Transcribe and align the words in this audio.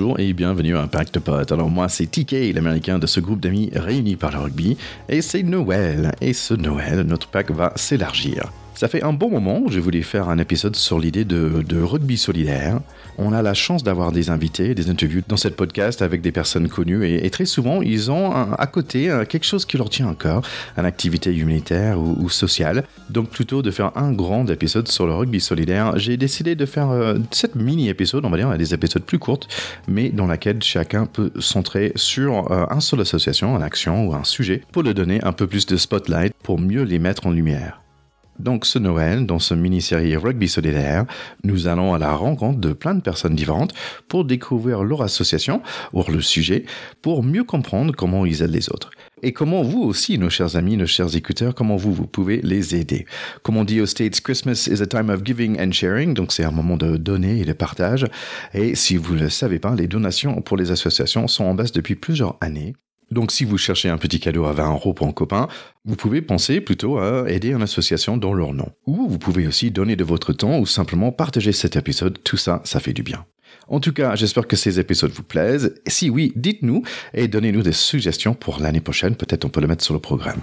Bonjour 0.00 0.18
et 0.18 0.32
bienvenue 0.32 0.78
à 0.78 0.80
Impact 0.80 1.18
Pod. 1.18 1.52
Alors 1.52 1.68
moi 1.68 1.90
c'est 1.90 2.06
TK, 2.06 2.54
l'américain 2.54 2.98
de 2.98 3.06
ce 3.06 3.20
groupe 3.20 3.40
d'amis 3.40 3.68
réunis 3.74 4.16
par 4.16 4.30
le 4.30 4.38
rugby, 4.38 4.78
et 5.10 5.20
c'est 5.20 5.42
Noël. 5.42 6.12
Et 6.22 6.32
ce 6.32 6.54
Noël, 6.54 7.02
notre 7.02 7.28
pack 7.28 7.50
va 7.50 7.74
s'élargir. 7.76 8.50
Ça 8.80 8.88
fait 8.88 9.02
un 9.02 9.12
bon 9.12 9.28
moment 9.28 9.60
que 9.64 9.72
je 9.72 9.78
voulais 9.78 10.00
faire 10.00 10.30
un 10.30 10.38
épisode 10.38 10.74
sur 10.74 10.98
l'idée 10.98 11.26
de, 11.26 11.82
rugby 11.82 12.16
solidaire. 12.16 12.80
On 13.18 13.34
a 13.34 13.42
la 13.42 13.52
chance 13.52 13.84
d'avoir 13.84 14.10
des 14.10 14.30
invités, 14.30 14.74
des 14.74 14.88
interviews 14.88 15.20
dans 15.28 15.36
cette 15.36 15.54
podcast 15.54 16.00
avec 16.00 16.22
des 16.22 16.32
personnes 16.32 16.66
connues 16.70 17.06
et, 17.06 17.28
très 17.28 17.44
souvent 17.44 17.82
ils 17.82 18.10
ont 18.10 18.32
à 18.32 18.66
côté 18.66 19.14
quelque 19.28 19.44
chose 19.44 19.66
qui 19.66 19.76
leur 19.76 19.90
tient 19.90 20.08
à 20.08 20.14
cœur, 20.14 20.40
une 20.78 20.86
activité 20.86 21.30
humanitaire 21.30 22.00
ou, 22.00 22.30
sociale. 22.30 22.84
Donc 23.10 23.28
plutôt 23.28 23.60
de 23.60 23.70
faire 23.70 23.94
un 23.98 24.12
grand 24.12 24.48
épisode 24.48 24.88
sur 24.88 25.06
le 25.06 25.12
rugby 25.12 25.40
solidaire, 25.40 25.98
j'ai 25.98 26.16
décidé 26.16 26.54
de 26.54 26.64
faire 26.64 26.88
euh, 26.88 27.18
cette 27.32 27.56
mini-épisode, 27.56 28.24
on 28.24 28.30
va 28.30 28.38
dire, 28.38 28.56
des 28.56 28.72
épisodes 28.72 29.04
plus 29.04 29.18
courtes, 29.18 29.46
mais 29.88 30.08
dans 30.08 30.26
laquelle 30.26 30.62
chacun 30.62 31.04
peut 31.04 31.32
centrer 31.38 31.92
sur 31.96 32.50
euh, 32.50 32.64
un 32.70 32.80
seul 32.80 33.02
association, 33.02 33.54
une 33.58 33.62
action 33.62 34.08
ou 34.08 34.14
un 34.14 34.24
sujet 34.24 34.62
pour 34.72 34.82
le 34.82 34.94
donner 34.94 35.22
un 35.22 35.32
peu 35.32 35.46
plus 35.46 35.66
de 35.66 35.76
spotlight 35.76 36.32
pour 36.42 36.58
mieux 36.58 36.84
les 36.84 36.98
mettre 36.98 37.26
en 37.26 37.30
lumière. 37.30 37.82
Donc 38.40 38.64
ce 38.64 38.78
Noël, 38.78 39.26
dans 39.26 39.38
ce 39.38 39.54
mini-série 39.54 40.16
Rugby 40.16 40.48
Solidaire, 40.48 41.04
nous 41.44 41.68
allons 41.68 41.92
à 41.94 41.98
la 41.98 42.14
rencontre 42.14 42.58
de 42.58 42.72
plein 42.72 42.94
de 42.94 43.00
personnes 43.00 43.34
différentes 43.34 43.74
pour 44.08 44.24
découvrir 44.24 44.82
leur 44.82 45.02
association 45.02 45.62
ou 45.92 46.02
le 46.08 46.22
sujet, 46.22 46.64
pour 47.02 47.22
mieux 47.22 47.44
comprendre 47.44 47.94
comment 47.94 48.24
ils 48.24 48.42
aident 48.42 48.50
les 48.50 48.70
autres. 48.70 48.90
Et 49.22 49.32
comment 49.32 49.62
vous 49.62 49.82
aussi, 49.82 50.16
nos 50.18 50.30
chers 50.30 50.56
amis, 50.56 50.78
nos 50.78 50.86
chers 50.86 51.14
écouteurs, 51.14 51.54
comment 51.54 51.76
vous, 51.76 51.92
vous 51.92 52.06
pouvez 52.06 52.40
les 52.42 52.74
aider? 52.74 53.04
Comme 53.42 53.58
on 53.58 53.64
dit 53.64 53.80
aux 53.80 53.86
States, 53.86 54.20
Christmas 54.22 54.66
is 54.70 54.80
a 54.80 54.86
time 54.86 55.10
of 55.10 55.22
giving 55.22 55.60
and 55.60 55.72
sharing, 55.72 56.14
donc 56.14 56.32
c'est 56.32 56.44
un 56.44 56.50
moment 56.50 56.78
de 56.78 56.96
donner 56.96 57.40
et 57.40 57.44
de 57.44 57.52
partage. 57.52 58.06
Et 58.54 58.74
si 58.74 58.96
vous 58.96 59.14
ne 59.14 59.20
le 59.20 59.28
savez 59.28 59.58
pas, 59.58 59.74
les 59.74 59.88
donations 59.88 60.40
pour 60.40 60.56
les 60.56 60.70
associations 60.70 61.28
sont 61.28 61.44
en 61.44 61.54
baisse 61.54 61.72
depuis 61.72 61.96
plusieurs 61.96 62.38
années. 62.40 62.74
Donc 63.10 63.32
si 63.32 63.44
vous 63.44 63.58
cherchez 63.58 63.88
un 63.88 63.98
petit 63.98 64.20
cadeau 64.20 64.44
à 64.44 64.52
20 64.52 64.72
euros 64.72 64.94
pour 64.94 65.06
un 65.06 65.12
copain, 65.12 65.48
vous 65.84 65.96
pouvez 65.96 66.22
penser 66.22 66.60
plutôt 66.60 66.98
à 66.98 67.28
aider 67.28 67.50
une 67.50 67.62
association 67.62 68.16
dans 68.16 68.32
leur 68.32 68.52
nom. 68.52 68.70
Ou 68.86 69.08
vous 69.08 69.18
pouvez 69.18 69.46
aussi 69.46 69.70
donner 69.70 69.96
de 69.96 70.04
votre 70.04 70.32
temps 70.32 70.58
ou 70.58 70.66
simplement 70.66 71.10
partager 71.10 71.52
cet 71.52 71.76
épisode, 71.76 72.18
tout 72.22 72.36
ça, 72.36 72.60
ça 72.64 72.78
fait 72.78 72.92
du 72.92 73.02
bien. 73.02 73.24
En 73.68 73.80
tout 73.80 73.92
cas, 73.92 74.14
j'espère 74.16 74.46
que 74.46 74.56
ces 74.56 74.78
épisodes 74.78 75.10
vous 75.10 75.22
plaisent. 75.22 75.74
Si 75.86 76.10
oui, 76.10 76.32
dites-nous 76.36 76.82
et 77.14 77.28
donnez-nous 77.28 77.62
des 77.62 77.72
suggestions 77.72 78.34
pour 78.34 78.60
l'année 78.60 78.80
prochaine, 78.80 79.16
peut-être 79.16 79.44
on 79.44 79.48
peut 79.48 79.60
le 79.60 79.68
mettre 79.68 79.84
sur 79.84 79.94
le 79.94 80.00
programme. 80.00 80.40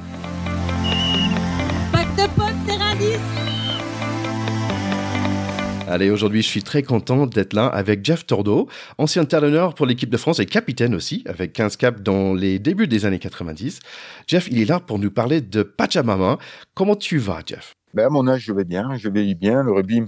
Allez, 5.89 6.09
aujourd'hui, 6.09 6.41
je 6.41 6.47
suis 6.49 6.63
très 6.63 6.83
content 6.83 7.27
d'être 7.27 7.53
là 7.53 7.65
avec 7.65 8.03
Jeff 8.03 8.25
Tordo, 8.25 8.67
ancien 8.97 9.23
talonneur 9.23 9.73
pour 9.73 9.85
l'équipe 9.85 10.09
de 10.09 10.17
France 10.17 10.37
et 10.39 10.45
capitaine 10.45 10.93
aussi, 10.93 11.23
avec 11.25 11.53
15 11.53 11.77
caps 11.77 12.01
dans 12.01 12.33
les 12.33 12.59
débuts 12.59 12.87
des 12.87 13.05
années 13.05 13.19
90. 13.19 13.79
Jeff, 14.27 14.49
il 14.51 14.59
est 14.59 14.65
là 14.65 14.81
pour 14.81 14.99
nous 14.99 15.09
parler 15.09 15.39
de 15.39 15.63
Pachamama. 15.63 16.39
Comment 16.73 16.97
tu 16.97 17.19
vas, 17.19 17.39
Jeff? 17.45 17.73
Ben 17.93 18.07
à 18.07 18.09
mon 18.09 18.27
âge, 18.27 18.41
je 18.41 18.51
vais 18.51 18.65
bien, 18.65 18.97
je 18.97 19.07
vieillis 19.07 19.35
bien. 19.35 19.63
Le 19.63 19.71
rugby, 19.71 20.03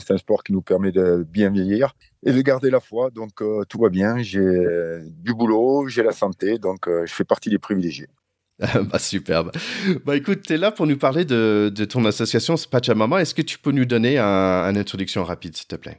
c'est 0.00 0.12
un 0.12 0.18
sport 0.18 0.44
qui 0.44 0.52
nous 0.52 0.60
permet 0.60 0.92
de 0.92 1.26
bien 1.26 1.48
vieillir 1.48 1.94
et 2.26 2.32
de 2.32 2.42
garder 2.42 2.68
la 2.68 2.80
foi. 2.80 3.08
Donc, 3.08 3.40
euh, 3.40 3.64
tout 3.66 3.78
va 3.78 3.88
bien. 3.88 4.18
J'ai 4.18 5.00
du 5.22 5.32
boulot, 5.32 5.88
j'ai 5.88 6.02
la 6.02 6.12
santé, 6.12 6.58
donc 6.58 6.88
euh, 6.88 7.06
je 7.06 7.14
fais 7.14 7.24
partie 7.24 7.48
des 7.48 7.58
privilégiés. 7.58 8.08
bah, 8.90 8.98
superbe. 8.98 9.52
Bah, 10.04 10.16
écoute, 10.16 10.42
tu 10.46 10.54
es 10.54 10.56
là 10.56 10.70
pour 10.70 10.86
nous 10.86 10.96
parler 10.96 11.24
de, 11.24 11.72
ton 11.84 12.04
association 12.04 12.54
Pachamama. 12.70 13.20
Est-ce 13.20 13.34
que 13.34 13.42
tu 13.42 13.58
peux 13.58 13.72
nous 13.72 13.84
donner 13.84 14.18
une 14.18 14.76
introduction 14.76 15.24
rapide, 15.24 15.56
s'il 15.56 15.66
te 15.66 15.76
plaît? 15.76 15.96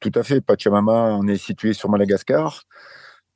Tout 0.00 0.12
à 0.14 0.22
fait. 0.22 0.40
Pachamama, 0.40 1.16
on 1.20 1.26
est 1.26 1.36
situé 1.36 1.72
sur 1.72 1.88
Madagascar. 1.88 2.64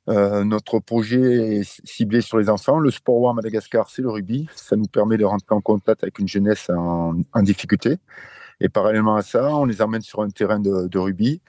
Euh, 0.09 0.45
notre 0.45 0.79
projet 0.79 1.57
est 1.57 1.81
ciblé 1.85 2.21
sur 2.21 2.37
les 2.37 2.49
enfants. 2.49 2.79
Le 2.79 2.91
sport 2.91 3.29
à 3.29 3.33
Madagascar, 3.33 3.89
c'est 3.89 4.01
le 4.01 4.09
rugby. 4.09 4.47
Ça 4.55 4.75
nous 4.75 4.85
permet 4.85 5.17
de 5.17 5.25
rentrer 5.25 5.55
en 5.55 5.61
contact 5.61 6.03
avec 6.03 6.19
une 6.19 6.27
jeunesse 6.27 6.69
en, 6.69 7.13
difficulté. 7.41 7.97
Et 8.59 8.69
parallèlement 8.69 9.15
à 9.15 9.21
ça, 9.21 9.49
on 9.55 9.65
les 9.65 9.81
emmène 9.81 10.01
sur 10.01 10.21
un 10.21 10.29
terrain 10.29 10.59
de, 10.59 10.87
de 10.87 10.97
rugby. 10.97 11.41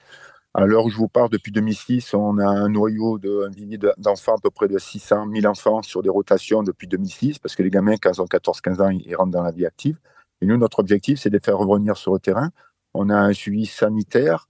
À 0.59 0.65
l'heure 0.65 0.83
où 0.83 0.89
je 0.89 0.97
vous 0.97 1.07
parle, 1.07 1.29
depuis 1.29 1.53
2006, 1.53 2.13
on 2.13 2.37
a 2.37 2.45
un 2.45 2.67
noyau 2.67 3.17
de 3.17 3.49
d'enfants, 3.97 4.35
à 4.35 4.41
peu 4.43 4.49
près 4.49 4.67
de 4.67 4.77
600 4.77 5.27
000 5.33 5.45
enfants 5.45 5.81
sur 5.81 6.03
des 6.03 6.09
rotations 6.09 6.63
depuis 6.63 6.85
2006, 6.85 7.39
parce 7.39 7.55
que 7.55 7.63
les 7.63 7.69
gamins, 7.69 7.95
quand 7.95 8.11
ils 8.11 8.21
ont 8.21 8.25
14-15 8.25 8.81
ans, 8.81 8.89
ils 8.89 9.15
rentrent 9.15 9.31
dans 9.31 9.43
la 9.43 9.51
vie 9.51 9.65
active. 9.65 9.97
Et 10.41 10.45
nous, 10.45 10.57
notre 10.57 10.79
objectif, 10.79 11.17
c'est 11.17 11.29
de 11.29 11.37
les 11.37 11.39
faire 11.41 11.57
revenir 11.57 11.95
sur 11.95 12.11
le 12.11 12.19
terrain. 12.19 12.49
On 12.93 13.09
a 13.09 13.15
un 13.15 13.31
suivi 13.31 13.67
sanitaire, 13.67 14.49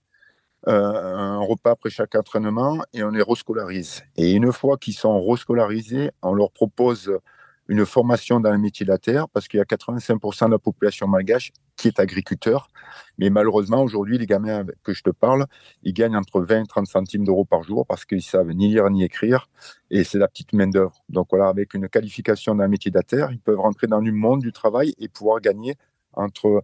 euh, 0.66 0.72
un 0.72 1.38
repas 1.38 1.70
après 1.70 1.90
chaque 1.90 2.16
entraînement, 2.16 2.82
et 2.92 3.04
on 3.04 3.10
les 3.10 3.22
rescolarise. 3.22 4.02
Et 4.16 4.32
une 4.32 4.52
fois 4.52 4.78
qu'ils 4.78 4.94
sont 4.94 5.24
rescolarisés, 5.24 6.10
on 6.22 6.34
leur 6.34 6.50
propose 6.50 7.20
une 7.70 7.86
formation 7.86 8.40
dans 8.40 8.50
le 8.50 8.58
métier 8.58 8.84
de 8.84 8.90
la 8.90 8.98
terre, 8.98 9.28
parce 9.28 9.46
qu'il 9.46 9.58
y 9.58 9.60
a 9.60 9.64
85% 9.64 10.46
de 10.46 10.50
la 10.50 10.58
population 10.58 11.06
malgache 11.06 11.52
qui 11.76 11.86
est 11.86 12.00
agriculteur. 12.00 12.68
Mais 13.16 13.30
malheureusement, 13.30 13.80
aujourd'hui, 13.80 14.18
les 14.18 14.26
gamins 14.26 14.64
que 14.82 14.92
je 14.92 15.04
te 15.04 15.10
parle, 15.10 15.46
ils 15.84 15.92
gagnent 15.92 16.16
entre 16.16 16.40
20 16.42 16.64
et 16.64 16.66
30 16.66 16.86
centimes 16.88 17.24
d'euros 17.24 17.44
par 17.44 17.62
jour 17.62 17.86
parce 17.86 18.04
qu'ils 18.04 18.22
savent 18.22 18.50
ni 18.50 18.70
lire 18.70 18.90
ni 18.90 19.04
écrire. 19.04 19.48
Et 19.88 20.02
c'est 20.02 20.18
la 20.18 20.26
petite 20.26 20.52
main-d'œuvre. 20.52 21.00
Donc 21.08 21.28
voilà, 21.30 21.46
avec 21.46 21.72
une 21.74 21.88
qualification 21.88 22.56
dans 22.56 22.64
le 22.64 22.68
métier 22.68 22.90
de 22.90 22.96
la 22.96 23.04
terre, 23.04 23.30
ils 23.30 23.38
peuvent 23.38 23.60
rentrer 23.60 23.86
dans 23.86 24.00
le 24.00 24.10
monde 24.10 24.40
du 24.40 24.50
travail 24.50 24.92
et 24.98 25.06
pouvoir 25.06 25.40
gagner 25.40 25.76
entre 26.12 26.62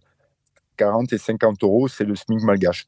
40 0.75 1.13
et 1.13 1.17
50 1.17 1.63
euros. 1.63 1.87
C'est 1.87 2.03
le 2.03 2.15
SMIC 2.15 2.43
malgache. 2.43 2.85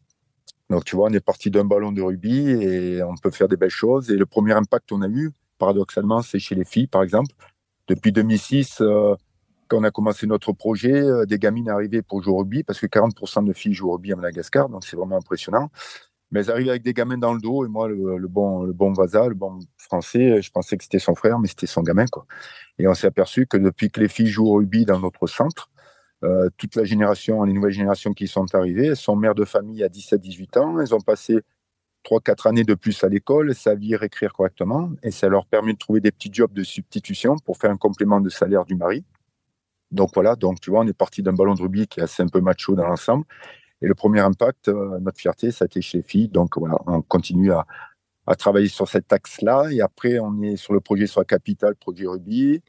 Donc 0.70 0.84
tu 0.84 0.98
vois, 0.98 1.08
on 1.10 1.14
est 1.14 1.22
parti 1.22 1.50
d'un 1.50 1.64
ballon 1.64 1.94
de 1.94 2.02
rugby 2.02 2.50
et 2.50 3.02
on 3.02 3.16
peut 3.16 3.32
faire 3.32 3.48
des 3.48 3.56
belles 3.56 3.70
choses. 3.70 4.12
Et 4.12 4.18
le 4.18 4.26
premier 4.26 4.52
impact 4.52 4.90
qu'on 4.90 5.04
a 5.04 5.08
eu, 5.08 5.32
paradoxalement, 5.58 6.22
c'est 6.22 6.40
chez 6.40 6.56
les 6.56 6.66
filles, 6.66 6.88
par 6.88 7.02
exemple. 7.02 7.34
Depuis 7.90 8.12
2006, 8.12 8.82
euh, 8.82 9.16
quand 9.68 9.80
on 9.80 9.84
a 9.84 9.90
commencé 9.90 10.28
notre 10.28 10.54
projet, 10.54 10.94
euh, 10.94 11.26
des 11.26 11.40
gamines 11.40 11.70
arrivaient 11.70 12.04
pour 12.04 12.22
jouer 12.22 12.34
au 12.34 12.38
rugby, 12.38 12.64
parce 12.64 12.80
que 12.80 12.86
40% 12.86 13.44
de 13.44 13.52
filles 13.52 13.74
jouent 13.74 13.90
au 13.90 13.94
rugby 13.94 14.14
à 14.14 14.16
Madagascar, 14.16 14.70
donc 14.70 14.86
c'est 14.86 14.96
vraiment 14.96 15.18
impressionnant. 15.18 15.72
Mais 16.32 16.42
elles 16.42 16.52
arrivaient 16.52 16.70
avec 16.70 16.84
des 16.84 16.94
gamins 16.94 17.18
dans 17.18 17.34
le 17.34 17.42
dos, 17.42 17.66
et 17.66 17.68
moi, 17.68 17.88
le, 17.88 18.28
bon, 18.28 18.62
le 18.62 18.74
bon 18.74 18.94
Vasa, 18.94 19.28
le 19.28 19.34
bon 19.34 19.58
français, 19.80 20.40
je 20.44 20.52
pensais 20.52 20.78
que 20.78 20.84
c'était 20.84 21.00
son 21.00 21.16
frère, 21.16 21.40
mais 21.40 21.48
c'était 21.48 21.66
son 21.66 21.82
gamin. 21.82 22.06
Quoi. 22.06 22.28
Et 22.78 22.88
on 22.88 22.94
s'est 22.94 23.08
aperçu 23.08 23.48
que 23.48 23.58
depuis 23.58 23.90
que 23.90 24.00
les 24.00 24.08
filles 24.08 24.28
jouent 24.28 24.50
au 24.50 24.54
rugby 24.54 24.86
dans 24.86 25.00
notre 25.00 25.26
centre, 25.26 25.72
euh, 26.24 26.50
toute 26.58 26.76
la 26.76 26.84
génération, 26.84 27.44
les 27.44 27.54
nouvelles 27.54 27.72
générations 27.72 28.14
qui 28.14 28.28
sont 28.28 28.54
arrivées, 28.54 28.88
elles 28.88 28.98
sont 28.98 29.16
mères 29.16 29.36
de 29.36 29.46
famille 29.46 29.84
à 29.84 29.88
17-18 29.88 30.60
ans, 30.60 30.80
elles 30.80 30.94
ont 30.94 31.02
passé 31.02 31.40
3-4 32.06 32.50
années 32.50 32.64
de 32.64 32.74
plus 32.74 33.04
à 33.04 33.10
l'école, 33.10 33.54
savent 33.54 33.84
écrire 33.84 34.34
correctement, 34.34 34.92
et 35.04 35.12
ça 35.12 35.28
leur 35.28 35.46
permet 35.46 35.74
de 35.74 35.78
trouver 35.78 36.00
des 36.00 36.12
petits 36.12 36.30
jobs 36.32 36.54
de 36.54 36.64
substitution 36.64 37.36
pour 37.46 37.58
faire 37.58 37.72
un 37.72 37.78
complément 37.78 38.22
de 38.22 38.30
salaire 38.30 38.66
du 38.66 38.76
mari. 38.76 39.04
Donc 39.92 40.12
voilà, 40.14 40.36
donc 40.36 40.60
tu 40.60 40.70
vois, 40.70 40.82
on 40.82 40.88
est 40.88 40.94
parti 40.94 41.24
d'un 41.24 41.34
ballon 41.34 41.56
de 41.56 41.62
rugby 41.62 41.88
qui 41.88 42.00
est 42.00 42.04
assez 42.04 42.22
un 42.24 42.28
peu 42.28 42.42
macho 42.42 42.76
dans 42.76 42.86
l'ensemble. 42.86 43.26
Et 43.82 43.88
le 43.88 43.96
premier 43.96 44.20
impact, 44.20 44.68
euh, 44.68 45.00
notre 45.00 45.18
fierté, 45.18 45.52
ça 45.52 45.64
a 45.64 45.68
été 45.68 45.82
chez 45.82 46.00
les 46.00 46.04
filles. 46.04 46.28
Donc 46.28 46.58
voilà, 46.58 46.78
on 46.86 47.02
continue 47.02 47.52
à, 47.52 47.66
à 48.28 48.36
travailler 48.36 48.68
sur 48.68 48.88
cet 48.88 49.12
axe-là. 49.12 49.70
Et 49.72 49.82
après, 49.82 50.20
on 50.20 50.42
est 50.42 50.58
sur 50.58 50.74
le 50.74 50.82
projet 50.82 51.08
sur 51.08 51.22
la 51.22 51.26
capitale, 51.26 51.76
projet 51.76 52.06
rugby. 52.06 52.62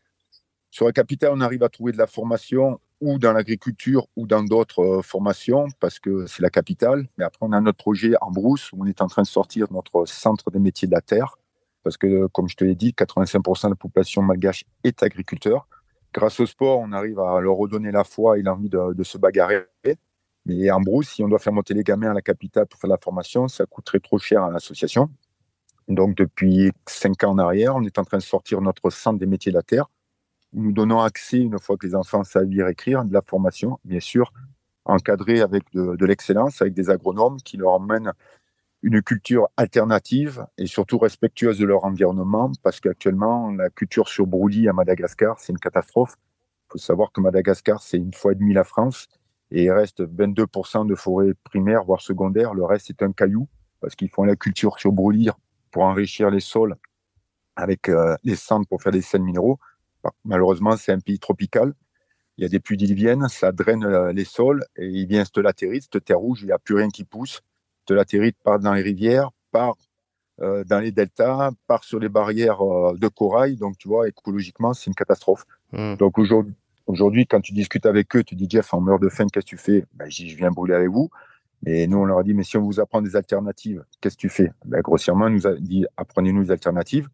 Sur 0.71 0.87
la 0.87 0.93
capitale, 0.93 1.33
on 1.35 1.41
arrive 1.41 1.63
à 1.63 1.69
trouver 1.69 1.93
de 1.93 1.99
la 1.99 2.07
formation 2.07 2.81
ou 3.01 3.19
dans 3.19 3.33
l'agriculture 3.33 4.07
ou 4.17 4.27
dans 4.27 4.43
d'autres 4.43 4.83
euh, 4.83 5.03
formations 5.03 5.67
parce 5.81 5.99
que 5.99 6.27
c'est 6.27 6.43
la 6.43 6.51
capitale. 6.51 7.09
Mais 7.17 7.25
après, 7.25 7.39
on 7.43 7.53
a 7.53 7.61
notre 7.61 7.79
projet 7.79 8.13
en 8.21 8.31
brousse 8.31 8.73
où 8.73 8.79
on 8.81 8.87
est 8.87 9.01
en 9.01 9.07
train 9.07 9.23
de 9.23 9.27
sortir 9.27 9.67
notre 9.71 10.05
centre 10.07 10.51
des 10.51 10.59
métiers 10.59 10.87
de 10.89 10.93
la 10.93 11.01
terre 11.01 11.37
parce 11.83 11.97
que, 11.97 12.27
comme 12.29 12.49
je 12.49 12.57
te 12.57 12.65
l'ai 12.65 12.75
dit, 12.75 12.93
85% 12.93 13.65
de 13.65 13.69
la 13.71 13.77
population 13.77 14.23
malgache 14.23 14.65
est 14.85 15.03
agriculteur. 15.03 15.67
Grâce 16.13 16.41
au 16.41 16.47
sport, 16.47 16.81
on 16.81 16.93
arrive 16.93 17.19
à 17.21 17.41
leur 17.41 17.55
redonner 17.55 17.91
la 17.91 18.05
foi 18.05 18.39
et 18.39 18.43
l'envie 18.43 18.69
de, 18.69 19.03
se 19.03 19.17
bagarrer. 19.17 19.67
Mais 20.47 20.71
en 20.71 20.81
brousse, 20.81 21.11
si 21.11 21.23
on 21.23 21.29
doit 21.29 21.39
faire 21.39 21.53
monter 21.53 21.75
les 21.75 21.85
gamins 21.85 22.11
à 22.11 22.15
la 22.15 22.23
capitale 22.23 22.67
pour 22.67 22.81
faire 22.81 22.91
la 22.91 22.99
formation, 22.99 23.49
ça 23.49 23.65
coûterait 23.67 24.01
trop 24.01 24.19
cher 24.19 24.43
à 24.43 24.51
l'association. 24.51 25.11
Donc, 25.89 26.17
depuis 26.17 26.73
cinq 26.87 27.25
ans 27.25 27.31
en 27.31 27.39
arrière, 27.39 27.77
on 27.77 27.83
est 27.83 27.99
en 27.99 28.05
train 28.05 28.19
de 28.19 28.23
sortir 28.23 28.61
notre 28.61 28.91
centre 28.91 29.19
des 29.19 29.27
métiers 29.27 29.53
de 29.53 29.57
la 29.57 29.63
terre 29.63 29.87
nous 30.53 30.73
donnons 30.73 31.01
accès, 31.01 31.39
une 31.39 31.59
fois 31.59 31.77
que 31.77 31.87
les 31.87 31.95
enfants 31.95 32.25
savent 32.25 32.45
lire 32.45 32.69
et 32.69 32.73
écrire, 32.73 33.05
de 33.05 33.13
la 33.13 33.23
formation, 33.23 33.79
bien 33.85 34.01
sûr, 34.01 34.33
encadrée 34.85 35.41
avec 35.41 35.65
de, 35.73 36.05
l'excellence, 36.05 36.61
avec 36.61 36.75
des 36.75 36.91
agronomes 36.91 37.39
qui 37.39 37.57
leur 37.57 37.73
emmènent 37.73 38.13
une 38.83 39.03
culture 39.03 39.49
alternative 39.57 40.45
et 40.57 40.67
surtout 40.67 40.99
respectueuse 40.99 41.59
de 41.59 41.67
leur 41.67 41.85
environnement, 41.85 42.51
parce 42.63 42.81
qu'actuellement, 42.81 43.51
la 43.51 43.69
culture 43.71 44.09
sur 44.09 44.25
à 44.25 44.73
Madagascar, 44.73 45.39
c'est 45.39 45.53
une 45.53 45.59
catastrophe. 45.59 46.17
Il 46.19 46.73
faut 46.73 46.79
savoir 46.79 47.13
que 47.13 47.21
Madagascar, 47.21 47.83
c'est 47.83 47.99
une 47.99 48.15
fois 48.15 48.33
et 48.33 48.37
demie 48.37 48.55
la 48.55 48.65
France, 48.65 49.09
et 49.51 49.65
il 49.65 49.71
reste 49.71 50.01
22% 50.03 50.87
de 50.87 50.95
forêts 50.95 51.35
primaires, 51.45 51.85
voire 51.85 52.01
secondaires. 52.01 52.55
Le 52.55 52.65
reste, 52.65 52.87
c'est 52.87 53.03
un 53.03 53.13
caillou, 53.13 53.49
parce 53.81 53.95
qu'ils 53.95 54.09
font 54.09 54.25
la 54.25 54.37
culture 54.37 54.79
sur 54.79 54.93
brûlis 54.93 55.31
pour 55.71 55.83
enrichir 55.83 56.31
les 56.31 56.41
sols 56.41 56.77
avec 57.57 57.89
euh, 57.89 58.17
les 58.25 58.37
cendres 58.37 58.67
pour 58.67 58.83
faire 58.83 58.93
des 58.93 59.03
sels 59.03 59.23
minéraux. 59.23 59.59
Malheureusement, 60.25 60.77
c'est 60.77 60.93
un 60.93 61.01
pays 61.01 61.19
tropical. 61.19 61.75
Il 62.39 62.43
y 62.43 62.47
a 62.47 62.49
des 62.49 62.61
pluies 62.61 62.77
diluviennes, 62.77 63.29
ça 63.29 63.53
draine 63.53 63.85
euh, 63.85 64.13
les 64.13 64.25
sols 64.25 64.65
et 64.77 64.87
il 64.87 65.07
vient 65.07 65.25
cette 65.25 65.39
latérite, 65.39 65.89
cette 65.93 66.05
terre 66.05 66.19
rouge, 66.19 66.41
il 66.43 66.47
n'y 66.47 66.53
a 66.53 66.59
plus 66.59 66.75
rien 66.75 66.89
qui 66.89 67.05
pousse. 67.05 67.43
Cette 67.87 67.97
latérite 67.97 68.37
part 68.43 68.59
dans 68.59 68.73
les 68.73 68.83
rivières, 68.83 69.31
part 69.51 69.77
euh, 70.41 70.65
dans 70.65 70.81
les 70.81 70.91
deltas, 70.91 71.51
part 71.67 71.85
sur 71.85 71.99
les 71.99 72.09
barrières 72.09 72.63
euh, 72.63 72.97
de 72.97 73.09
corail. 73.09 73.57
Donc, 73.57 73.77
tu 73.77 73.89
vois, 73.89 74.09
écologiquement, 74.09 74.73
c'est 74.73 74.87
une 74.87 74.95
catastrophe. 74.95 75.45
Hmm. 75.73 75.97
Donc, 75.97 76.19
aujourd'hui, 76.19 76.55
aujourd'hui, 76.87 77.27
quand 77.27 77.43
tu 77.43 77.53
discutes 77.53 77.85
avec 77.85 78.17
eux, 78.17 78.25
tu 78.25 78.35
dis, 78.37 78.47
Jeff, 78.49 78.73
en 78.73 78.81
meurt 78.81 79.03
de 79.03 79.11
faim, 79.11 79.27
qu'est-ce 79.31 79.45
que 79.45 79.51
tu 79.51 79.59
fais? 79.59 79.85
Ben, 79.93 80.11
Je 80.11 80.27
je 80.27 80.37
viens 80.37 80.51
brûler 80.51 80.75
avec 80.75 80.89
vous. 80.89 81.11
Et 81.67 81.87
nous, 81.87 81.99
on 81.99 82.07
leur 82.07 82.19
a 82.19 82.23
dit, 82.23 82.33
mais 82.33 82.43
si 82.43 82.57
on 82.57 82.63
vous 82.63 82.81
apprend 82.81 83.03
des 83.03 83.17
alternatives, 83.17 83.85
qu'est-ce 84.01 84.17
que 84.17 84.21
tu 84.21 84.29
fais? 84.31 84.51
Ben, 84.65 84.81
Grossièrement, 84.81 85.27
on 85.27 85.31
nous 85.31 85.47
a 85.47 85.55
dit, 85.57 85.85
apprenez-nous 85.99 86.45
des 86.45 86.51
alternatives. 86.53 87.09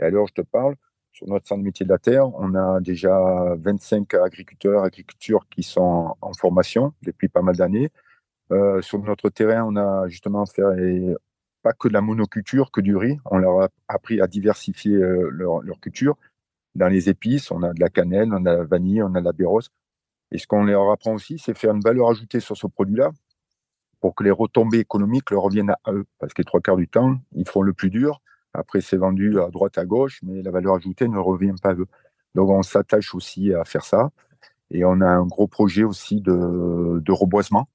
Et 0.00 0.04
alors, 0.04 0.26
je 0.28 0.32
te 0.32 0.40
parle, 0.40 0.74
sur 1.20 1.28
notre 1.28 1.46
centre 1.46 1.62
métier 1.62 1.84
de 1.84 1.90
la 1.90 1.98
terre, 1.98 2.34
on 2.34 2.54
a 2.54 2.80
déjà 2.80 3.54
25 3.58 4.14
agriculteurs, 4.14 4.84
agriculteurs 4.84 5.46
qui 5.50 5.62
sont 5.62 6.16
en 6.22 6.32
formation 6.32 6.94
depuis 7.02 7.28
pas 7.28 7.42
mal 7.42 7.56
d'années. 7.56 7.90
Euh, 8.52 8.80
sur 8.80 9.00
notre 9.00 9.28
terrain, 9.28 9.62
on 9.64 9.76
a 9.76 10.08
justement 10.08 10.46
fait 10.46 11.14
pas 11.62 11.74
que 11.74 11.88
de 11.88 11.92
la 11.92 12.00
monoculture, 12.00 12.70
que 12.70 12.80
du 12.80 12.96
riz. 12.96 13.18
On 13.26 13.36
leur 13.36 13.60
a 13.60 13.68
appris 13.88 14.22
à 14.22 14.26
diversifier 14.26 14.96
euh, 14.96 15.28
leur, 15.30 15.78
culture. 15.80 16.16
Dans 16.74 16.88
les 16.88 17.10
épices, 17.10 17.50
on 17.50 17.62
a 17.62 17.74
de 17.74 17.80
la 17.80 17.90
cannelle, 17.90 18.32
on 18.32 18.46
a 18.46 18.54
de 18.54 18.58
la 18.60 18.64
vanille, 18.64 19.02
on 19.02 19.14
a 19.14 19.20
de 19.20 19.24
la 19.26 19.32
béros. 19.32 19.60
Et 20.32 20.38
ce 20.38 20.46
qu'on 20.46 20.64
leur 20.64 20.90
apprend 20.90 21.12
aussi, 21.12 21.38
c'est 21.38 21.56
faire 21.56 21.74
une 21.74 21.82
valeur 21.82 22.08
ajoutée 22.08 22.40
sur 22.40 22.56
ce 22.56 22.66
produit-là 22.66 23.10
pour 24.00 24.14
que 24.14 24.24
les 24.24 24.30
retombées 24.30 24.78
économiques 24.78 25.30
leur 25.30 25.42
reviennent 25.42 25.74
à 25.84 25.92
eux. 25.92 26.06
Parce 26.18 26.32
que 26.32 26.40
les 26.40 26.46
trois 26.46 26.62
quarts 26.62 26.78
du 26.78 26.88
temps, 26.88 27.18
ils 27.32 27.46
font 27.46 27.60
le 27.60 27.74
plus 27.74 27.90
dur. 27.90 28.22
Après, 28.54 28.80
c'est 28.80 28.96
vendu 28.96 29.40
à 29.40 29.48
droite, 29.48 29.78
à 29.78 29.84
gauche, 29.84 30.20
mais 30.22 30.42
la 30.42 30.50
valeur 30.50 30.74
ajoutée 30.76 31.08
ne 31.08 31.18
revient 31.18 31.54
pas 31.62 31.70
à 31.70 31.74
eux. 31.74 31.86
Donc, 32.34 32.50
on 32.50 32.62
s'attache 32.62 33.14
aussi 33.14 33.54
à 33.54 33.64
faire 33.64 33.84
ça. 33.84 34.10
Et 34.70 34.84
on 34.84 35.00
a 35.00 35.06
un 35.06 35.26
gros 35.26 35.48
projet 35.48 35.84
aussi 35.84 36.20
de, 36.20 37.00
de 37.00 37.12
reboisement 37.12 37.68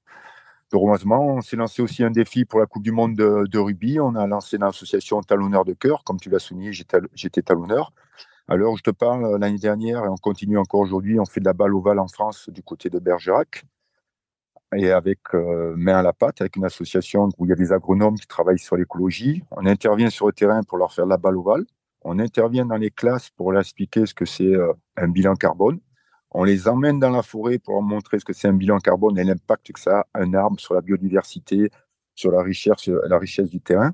on 0.72 1.40
s'est 1.40 1.56
lancé 1.56 1.82
aussi 1.82 2.02
un 2.02 2.10
défi 2.10 2.44
pour 2.44 2.60
la 2.60 2.66
Coupe 2.66 2.82
du 2.82 2.92
Monde 2.92 3.14
de, 3.14 3.58
rugby. 3.58 4.00
On 4.00 4.14
a 4.14 4.26
lancé 4.26 4.58
l'association 4.58 5.20
Talonneur 5.20 5.64
de 5.64 5.72
cœur. 5.72 6.02
Comme 6.04 6.18
tu 6.18 6.30
l'as 6.30 6.38
souligné, 6.38 6.72
j'étais 6.72 7.42
talonneur. 7.42 7.92
Alors, 8.48 8.76
je 8.76 8.82
te 8.82 8.90
parle 8.90 9.38
l'année 9.38 9.58
dernière 9.58 10.04
et 10.04 10.08
on 10.08 10.16
continue 10.16 10.58
encore 10.58 10.80
aujourd'hui. 10.80 11.18
On 11.18 11.24
fait 11.24 11.40
de 11.40 11.44
la 11.44 11.52
balle 11.52 11.74
ovale 11.74 11.98
en 11.98 12.08
France 12.08 12.48
du 12.48 12.62
côté 12.62 12.90
de 12.90 12.98
Bergerac. 12.98 13.64
Et 14.74 14.90
avec 14.90 15.20
euh, 15.34 15.74
main 15.76 15.98
à 15.98 16.02
la 16.02 16.12
pâte, 16.12 16.40
avec 16.40 16.56
une 16.56 16.64
association 16.64 17.28
où 17.38 17.46
il 17.46 17.50
y 17.50 17.52
a 17.52 17.56
des 17.56 17.72
agronomes 17.72 18.16
qui 18.16 18.26
travaillent 18.26 18.58
sur 18.58 18.76
l'écologie. 18.76 19.44
On 19.52 19.64
intervient 19.64 20.10
sur 20.10 20.26
le 20.26 20.32
terrain 20.32 20.62
pour 20.62 20.76
leur 20.76 20.92
faire 20.92 21.06
la 21.06 21.16
balle 21.16 21.36
ovale. 21.36 21.64
On 22.02 22.18
intervient 22.18 22.66
dans 22.66 22.76
les 22.76 22.90
classes 22.90 23.30
pour 23.30 23.52
leur 23.52 23.60
expliquer 23.60 24.06
ce 24.06 24.14
que 24.14 24.24
c'est 24.24 24.54
euh, 24.54 24.72
un 24.96 25.08
bilan 25.08 25.34
carbone. 25.34 25.78
On 26.32 26.44
les 26.44 26.68
emmène 26.68 26.98
dans 26.98 27.10
la 27.10 27.22
forêt 27.22 27.58
pour 27.58 27.74
leur 27.74 27.82
montrer 27.82 28.18
ce 28.18 28.24
que 28.24 28.32
c'est 28.32 28.48
un 28.48 28.52
bilan 28.52 28.78
carbone 28.78 29.18
et 29.18 29.24
l'impact 29.24 29.72
que 29.72 29.80
ça 29.80 30.06
a 30.12 30.20
un 30.20 30.34
arbre 30.34 30.60
sur 30.60 30.74
la 30.74 30.80
biodiversité, 30.80 31.70
sur 32.14 32.32
la 32.32 32.42
richesse, 32.42 32.88
la 32.88 33.18
richesse 33.18 33.48
du 33.48 33.60
terrain. 33.60 33.92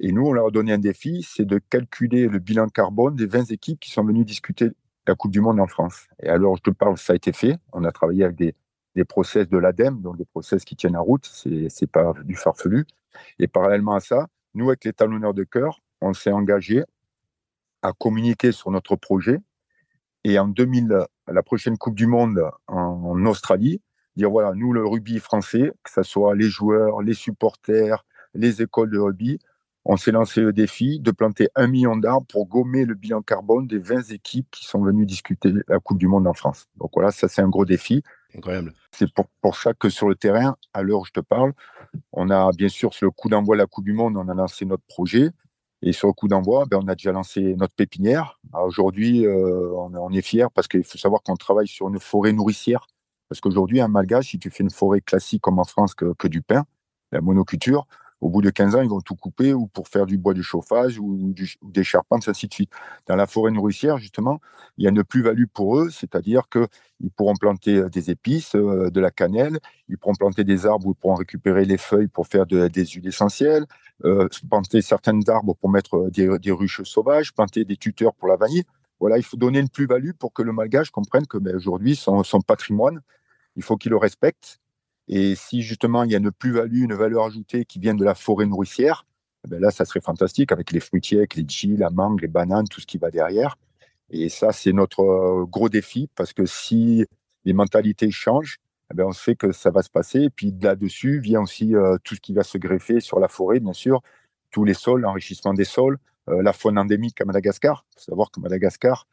Et 0.00 0.12
nous, 0.12 0.26
on 0.26 0.32
leur 0.32 0.46
a 0.46 0.50
donné 0.50 0.72
un 0.72 0.78
défi, 0.78 1.26
c'est 1.28 1.44
de 1.44 1.58
calculer 1.58 2.28
le 2.28 2.38
bilan 2.38 2.68
carbone 2.68 3.14
des 3.14 3.26
20 3.26 3.50
équipes 3.50 3.80
qui 3.80 3.90
sont 3.90 4.04
venues 4.04 4.24
discuter 4.24 4.70
la 5.06 5.14
Coupe 5.14 5.32
du 5.32 5.40
Monde 5.40 5.60
en 5.60 5.66
France. 5.66 6.06
Et 6.22 6.28
alors, 6.28 6.56
je 6.56 6.62
te 6.62 6.70
parle, 6.70 6.96
ça 6.98 7.14
a 7.14 7.16
été 7.16 7.32
fait. 7.32 7.56
On 7.72 7.84
a 7.84 7.90
travaillé 7.92 8.24
avec 8.24 8.36
des, 8.36 8.54
des 8.94 9.04
process 9.04 9.48
de 9.48 9.58
l'ADEME, 9.58 10.00
donc 10.02 10.16
des 10.16 10.24
process 10.24 10.64
qui 10.64 10.76
tiennent 10.76 10.96
à 10.96 11.00
route, 11.00 11.26
c'est 11.26 11.50
n'est 11.50 11.88
pas 11.90 12.14
du 12.24 12.34
farfelu. 12.34 12.86
Et 13.38 13.48
parallèlement 13.48 13.94
à 13.94 14.00
ça, 14.00 14.26
nous, 14.54 14.68
avec 14.68 14.84
les 14.84 14.92
talonneurs 14.92 15.34
de 15.34 15.44
cœur, 15.44 15.80
on 16.00 16.14
s'est 16.14 16.32
engagé 16.32 16.84
à 17.82 17.92
communiquer 17.92 18.52
sur 18.52 18.70
notre 18.70 18.96
projet 18.96 19.40
et 20.24 20.38
en 20.38 20.48
2000, 20.48 21.06
la 21.28 21.42
prochaine 21.42 21.78
Coupe 21.78 21.94
du 21.94 22.06
Monde 22.06 22.42
en, 22.66 23.24
Australie, 23.26 23.80
dire 24.16 24.30
voilà, 24.30 24.52
nous, 24.54 24.72
le 24.72 24.84
rugby 24.84 25.18
français, 25.20 25.72
que 25.82 25.90
ce 25.90 26.02
soit 26.02 26.34
les 26.34 26.48
joueurs, 26.48 27.02
les 27.02 27.14
supporters, 27.14 28.04
les 28.34 28.62
écoles 28.62 28.90
de 28.90 28.98
rugby, 28.98 29.38
on 29.84 29.96
s'est 29.96 30.10
lancé 30.10 30.42
le 30.42 30.52
défi 30.52 31.00
de 31.00 31.12
planter 31.12 31.48
un 31.54 31.66
million 31.66 31.96
d'arbres 31.96 32.26
pour 32.26 32.46
gommer 32.46 32.84
le 32.84 32.94
bilan 32.94 33.22
carbone 33.22 33.66
des 33.66 33.78
20 33.78 34.10
équipes 34.10 34.50
qui 34.50 34.66
sont 34.66 34.82
venues 34.82 35.06
discuter 35.06 35.52
la 35.66 35.78
Coupe 35.78 35.98
du 35.98 36.08
Monde 36.08 36.26
en 36.26 36.34
France. 36.34 36.66
Donc 36.76 36.90
voilà, 36.94 37.10
ça 37.10 37.28
c'est 37.28 37.40
un 37.40 37.48
gros 37.48 37.64
défi. 37.64 38.02
C'est 38.92 39.08
pour, 39.12 39.56
ça 39.56 39.74
que 39.74 39.88
sur 39.88 40.08
le 40.08 40.14
terrain, 40.14 40.56
à 40.72 40.82
l'heure 40.82 41.00
où 41.00 41.04
je 41.04 41.12
te 41.12 41.20
parle, 41.20 41.52
on 42.12 42.30
a 42.30 42.50
bien 42.52 42.68
sûr 42.68 42.94
sur 42.94 43.06
le 43.06 43.10
coup 43.10 43.28
d'envoi 43.28 43.56
de 43.56 43.60
la 43.60 43.66
Coupe 43.66 43.84
du 43.84 43.92
Monde, 43.92 44.16
on 44.16 44.28
a 44.28 44.34
lancé 44.34 44.64
notre 44.64 44.84
projet. 44.84 45.30
Et 45.80 45.92
sur 45.92 46.08
le 46.08 46.12
coup 46.12 46.26
d'envoi, 46.26 46.64
ben, 46.66 46.80
on 46.82 46.88
a 46.88 46.96
déjà 46.96 47.12
lancé 47.12 47.54
notre 47.54 47.74
pépinière. 47.74 48.40
Aujourd'hui, 48.52 49.24
euh, 49.26 49.70
on, 49.74 50.10
est 50.10 50.22
fiers 50.22 50.48
parce 50.52 50.66
qu'il 50.66 50.82
faut 50.82 50.98
savoir 50.98 51.22
qu'on 51.22 51.36
travaille 51.36 51.68
sur 51.68 51.88
une 51.88 52.00
forêt 52.00 52.32
nourricière. 52.32 52.88
Parce 53.28 53.40
qu'aujourd'hui, 53.40 53.80
un 53.80 53.88
malgache, 53.88 54.30
si 54.30 54.38
tu 54.38 54.50
fais 54.50 54.64
une 54.64 54.70
forêt 54.70 55.00
classique 55.00 55.42
comme 55.42 55.60
en 55.60 55.64
France 55.64 55.94
que 55.94 56.28
du 56.28 56.42
pain, 56.42 56.64
la 57.12 57.20
monoculture, 57.20 57.86
au 58.20 58.30
bout 58.30 58.42
de 58.42 58.50
15 58.50 58.74
ans, 58.74 58.82
ils 58.82 58.88
vont 58.88 59.00
tout 59.00 59.14
couper 59.14 59.52
ou 59.52 59.66
pour 59.66 59.88
faire 59.88 60.06
du 60.06 60.18
bois 60.18 60.34
de 60.34 60.42
chauffage 60.42 60.98
ou, 60.98 61.34
des 61.62 61.84
charpentes, 61.84 62.28
ainsi 62.28 62.48
de 62.48 62.54
suite. 62.54 62.72
Dans 63.06 63.16
la 63.16 63.26
forêt 63.26 63.52
nourricière, 63.52 63.98
justement, 63.98 64.40
il 64.76 64.84
y 64.84 64.86
a 64.86 64.90
une 64.90 65.04
plus-value 65.04 65.44
pour 65.52 65.78
eux, 65.78 65.90
c'est-à-dire 65.90 66.48
qu'ils 66.48 67.10
pourront 67.16 67.36
planter 67.36 67.76
euh, 67.76 67.88
des 67.88 68.10
épices, 68.10 68.54
euh, 68.56 68.90
de 68.90 69.00
la 69.00 69.10
cannelle, 69.10 69.58
ils 69.88 69.96
pourront 69.98 70.14
planter 70.14 70.44
des 70.44 70.66
arbres 70.66 70.86
où 70.86 70.92
ils 70.92 71.00
pourront 71.00 71.14
récupérer 71.14 71.64
les 71.64 71.78
feuilles 71.78 72.08
pour 72.08 72.26
faire 72.26 72.46
des 72.46 72.86
huiles 72.86 73.06
essentielles, 73.06 73.66
euh, 74.04 74.28
planter 74.48 74.82
certains 74.82 75.20
arbres 75.28 75.54
pour 75.54 75.70
mettre 75.70 76.10
des, 76.10 76.50
ruches 76.50 76.82
sauvages, 76.82 77.32
planter 77.32 77.64
des 77.64 77.76
tuteurs 77.76 78.14
pour 78.14 78.28
la 78.28 78.36
vanille. 78.36 78.64
Voilà, 79.00 79.16
il 79.16 79.22
faut 79.22 79.36
donner 79.36 79.60
une 79.60 79.68
plus-value 79.68 80.10
pour 80.18 80.32
que 80.32 80.42
le 80.42 80.52
malgache 80.52 80.90
comprenne 80.90 81.26
que 81.26 81.38
ben, 81.38 81.54
aujourd'hui, 81.54 81.94
son 81.94 82.40
patrimoine, 82.44 83.00
il 83.54 83.62
faut 83.62 83.76
qu'il 83.76 83.90
le 83.90 83.96
respecte 83.96 84.58
et 85.08 85.34
si 85.34 85.62
justement 85.62 86.04
il 86.04 86.10
y 86.10 86.14
a 86.14 86.18
une 86.18 86.30
plus-value, 86.30 86.82
une 86.82 86.94
valeur 86.94 87.24
ajoutée 87.24 87.64
qui 87.64 87.78
vient 87.78 87.94
de 87.94 88.04
la 88.04 88.14
forêt 88.14 88.46
nourricière, 88.46 89.06
eh 89.44 89.48
ben 89.48 89.60
là, 89.60 89.70
ça 89.70 89.84
serait 89.84 90.00
fantastique 90.00 90.52
avec 90.52 90.72
les 90.72 90.80
fruitiers, 90.80 91.18
avec 91.18 91.34
les 91.34 91.46
chi, 91.48 91.76
la 91.76 91.90
mangue, 91.90 92.20
les 92.20 92.28
bananes, 92.28 92.66
tout 92.68 92.80
ce 92.80 92.86
qui 92.86 92.98
va 92.98 93.10
derrière. 93.10 93.56
Et 94.10 94.28
ça, 94.28 94.52
c'est 94.52 94.72
notre 94.72 95.00
euh, 95.00 95.46
gros 95.46 95.68
défi 95.68 96.08
parce 96.14 96.32
que 96.32 96.46
si 96.46 97.06
les 97.44 97.52
mentalités 97.52 98.10
changent, 98.10 98.58
eh 98.90 98.94
ben 98.94 99.04
on 99.04 99.12
sait 99.12 99.36
que 99.36 99.52
ça 99.52 99.70
va 99.70 99.82
se 99.82 99.90
passer. 99.90 100.22
Et 100.22 100.30
puis 100.30 100.54
là-dessus 100.60 101.20
vient 101.20 101.42
aussi 101.42 101.74
euh, 101.74 101.96
tout 102.04 102.14
ce 102.14 102.20
qui 102.20 102.32
va 102.32 102.42
se 102.42 102.58
greffer 102.58 103.00
sur 103.00 103.20
la 103.20 103.28
forêt, 103.28 103.60
bien 103.60 103.72
sûr, 103.72 104.02
tous 104.50 104.64
les 104.64 104.74
sols, 104.74 105.02
l'enrichissement 105.02 105.54
des 105.54 105.64
sols, 105.64 105.98
euh, 106.28 106.42
la 106.42 106.52
faune 106.52 106.78
endémique 106.78 107.20
à 107.20 107.24
Madagascar. 107.24 107.84
Il 107.92 108.00
faut 108.00 108.10
savoir 108.10 108.30
que 108.30 108.40
Madagascar, 108.40 109.06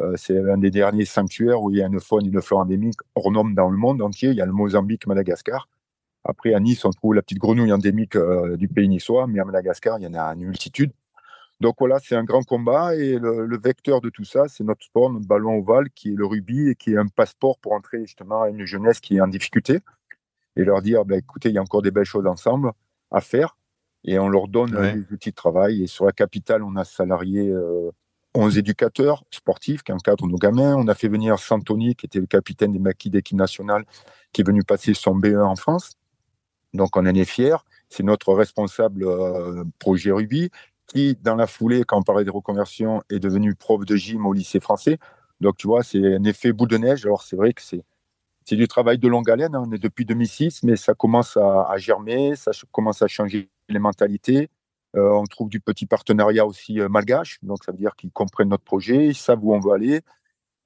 euh, 0.00 0.14
c'est 0.16 0.38
un 0.38 0.58
des 0.58 0.70
derniers 0.70 1.04
sanctuaires 1.04 1.62
où 1.62 1.70
il 1.70 1.76
y 1.78 1.82
a 1.82 1.86
une 1.86 2.00
faune 2.00 2.24
et 2.24 2.28
une 2.28 2.40
flore 2.40 2.60
endémique 2.60 3.00
hors 3.14 3.30
norme 3.30 3.54
dans 3.54 3.68
le 3.68 3.76
monde 3.76 4.00
entier. 4.00 4.30
Il 4.30 4.36
y 4.36 4.40
a 4.40 4.46
le 4.46 4.52
Mozambique, 4.52 5.06
Madagascar. 5.06 5.68
Après, 6.24 6.54
à 6.54 6.60
Nice, 6.60 6.84
on 6.84 6.90
trouve 6.90 7.14
la 7.14 7.22
petite 7.22 7.38
grenouille 7.38 7.72
endémique 7.72 8.16
euh, 8.16 8.56
du 8.56 8.68
pays 8.68 8.88
niçois, 8.88 9.26
mais 9.26 9.40
à 9.40 9.44
Madagascar, 9.44 9.98
il 9.98 10.04
y 10.04 10.06
en 10.06 10.14
a 10.14 10.34
une 10.34 10.46
multitude. 10.46 10.92
Donc 11.60 11.76
voilà, 11.78 11.98
c'est 12.00 12.16
un 12.16 12.24
grand 12.24 12.42
combat 12.42 12.96
et 12.96 13.18
le, 13.18 13.56
vecteur 13.56 14.00
de 14.00 14.10
tout 14.10 14.24
ça, 14.24 14.48
c'est 14.48 14.64
notre 14.64 14.84
sport, 14.84 15.10
notre 15.10 15.26
ballon 15.26 15.58
ovale, 15.58 15.90
qui 15.90 16.12
est 16.12 16.16
le 16.16 16.26
rugby 16.26 16.70
et 16.70 16.74
qui 16.74 16.94
est 16.94 16.96
un 16.96 17.06
passeport 17.06 17.58
pour 17.58 17.72
entrer 17.72 18.00
justement 18.00 18.42
à 18.42 18.48
une 18.48 18.64
jeunesse 18.64 18.98
qui 18.98 19.16
est 19.16 19.20
en 19.20 19.28
difficulté 19.28 19.78
et 20.56 20.64
leur 20.64 20.82
dire, 20.82 21.04
ben, 21.04 21.18
écoutez, 21.18 21.50
il 21.50 21.54
y 21.54 21.58
a 21.58 21.62
encore 21.62 21.82
des 21.82 21.92
belles 21.92 22.04
choses 22.04 22.26
ensemble 22.26 22.72
à 23.12 23.20
faire 23.20 23.56
et 24.04 24.18
on 24.18 24.28
leur 24.28 24.48
donne 24.48 24.72
des 24.72 25.14
outils 25.14 25.30
de 25.30 25.36
travail. 25.36 25.84
Et 25.84 25.86
sur 25.86 26.04
la 26.04 26.12
capitale, 26.12 26.64
on 26.64 26.74
a 26.74 26.84
salarié 26.84 27.48
euh, 27.48 27.90
11 28.34 28.58
éducateurs 28.58 29.24
sportifs 29.30 29.82
qui 29.82 29.92
encadrent 29.92 30.26
nos 30.26 30.36
gamins. 30.36 30.74
On 30.76 30.88
a 30.88 30.94
fait 30.94 31.08
venir 31.08 31.38
Santoni, 31.38 31.94
qui 31.94 32.06
était 32.06 32.20
le 32.20 32.26
capitaine 32.26 32.72
des 32.72 32.78
maquis 32.78 33.10
d'équipe 33.10 33.36
nationale, 33.36 33.84
qui 34.32 34.40
est 34.40 34.44
venu 34.44 34.62
passer 34.62 34.94
son 34.94 35.14
BE 35.14 35.36
en 35.36 35.56
France. 35.56 35.92
Donc 36.72 36.96
on 36.96 37.00
en 37.00 37.14
est 37.14 37.24
fiers. 37.24 37.56
C'est 37.88 38.02
notre 38.02 38.32
responsable 38.32 39.04
euh, 39.04 39.64
projet 39.78 40.12
rugby, 40.12 40.50
qui, 40.86 41.16
dans 41.22 41.34
la 41.36 41.46
foulée, 41.46 41.84
quand 41.84 41.98
on 41.98 42.02
parlait 42.02 42.24
des 42.24 42.30
reconversions, 42.30 43.02
est 43.10 43.18
devenu 43.18 43.54
prof 43.54 43.84
de 43.84 43.96
gym 43.96 44.24
au 44.26 44.32
lycée 44.32 44.60
français. 44.60 44.98
Donc 45.40 45.56
tu 45.58 45.66
vois, 45.66 45.82
c'est 45.82 46.16
un 46.16 46.24
effet 46.24 46.52
boule 46.52 46.68
de 46.68 46.78
neige. 46.78 47.04
Alors 47.04 47.22
c'est 47.22 47.36
vrai 47.36 47.52
que 47.52 47.62
c'est 47.62 47.84
c'est 48.44 48.56
du 48.56 48.66
travail 48.66 48.98
de 48.98 49.06
longue 49.08 49.30
haleine. 49.30 49.54
Hein. 49.54 49.64
On 49.66 49.72
est 49.72 49.78
depuis 49.78 50.04
2006, 50.04 50.64
mais 50.64 50.76
ça 50.76 50.94
commence 50.94 51.36
à 51.36 51.74
germer, 51.76 52.34
ça 52.34 52.50
commence 52.72 53.00
à 53.02 53.06
changer 53.06 53.48
les 53.68 53.78
mentalités. 53.78 54.48
Euh, 54.94 55.10
on 55.10 55.24
trouve 55.24 55.48
du 55.48 55.60
petit 55.60 55.86
partenariat 55.86 56.44
aussi 56.44 56.80
euh, 56.80 56.88
malgache, 56.88 57.38
donc 57.42 57.64
ça 57.64 57.72
veut 57.72 57.78
dire 57.78 57.96
qu'ils 57.96 58.10
comprennent 58.12 58.50
notre 58.50 58.64
projet, 58.64 59.06
ils 59.06 59.14
savent 59.14 59.42
où 59.42 59.54
on 59.54 59.60
veut 59.60 59.72
aller. 59.72 60.00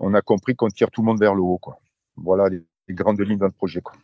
On 0.01 0.15
a 0.15 0.21
compris 0.21 0.57
qu'on 0.57 0.69
tire 0.69 0.91
tout 0.91 1.01
le 1.01 1.07
monde 1.07 1.21
vers 1.21 1.35
le 1.35 1.43
haut. 1.43 1.59
Quoi. 1.59 1.79
Voilà 2.17 2.49
les, 2.49 2.63
grandes 2.95 3.21
lignes 3.21 3.39
de 3.39 3.45
notre 3.45 3.55
projet. 3.55 3.81
Quoi. 3.81 3.95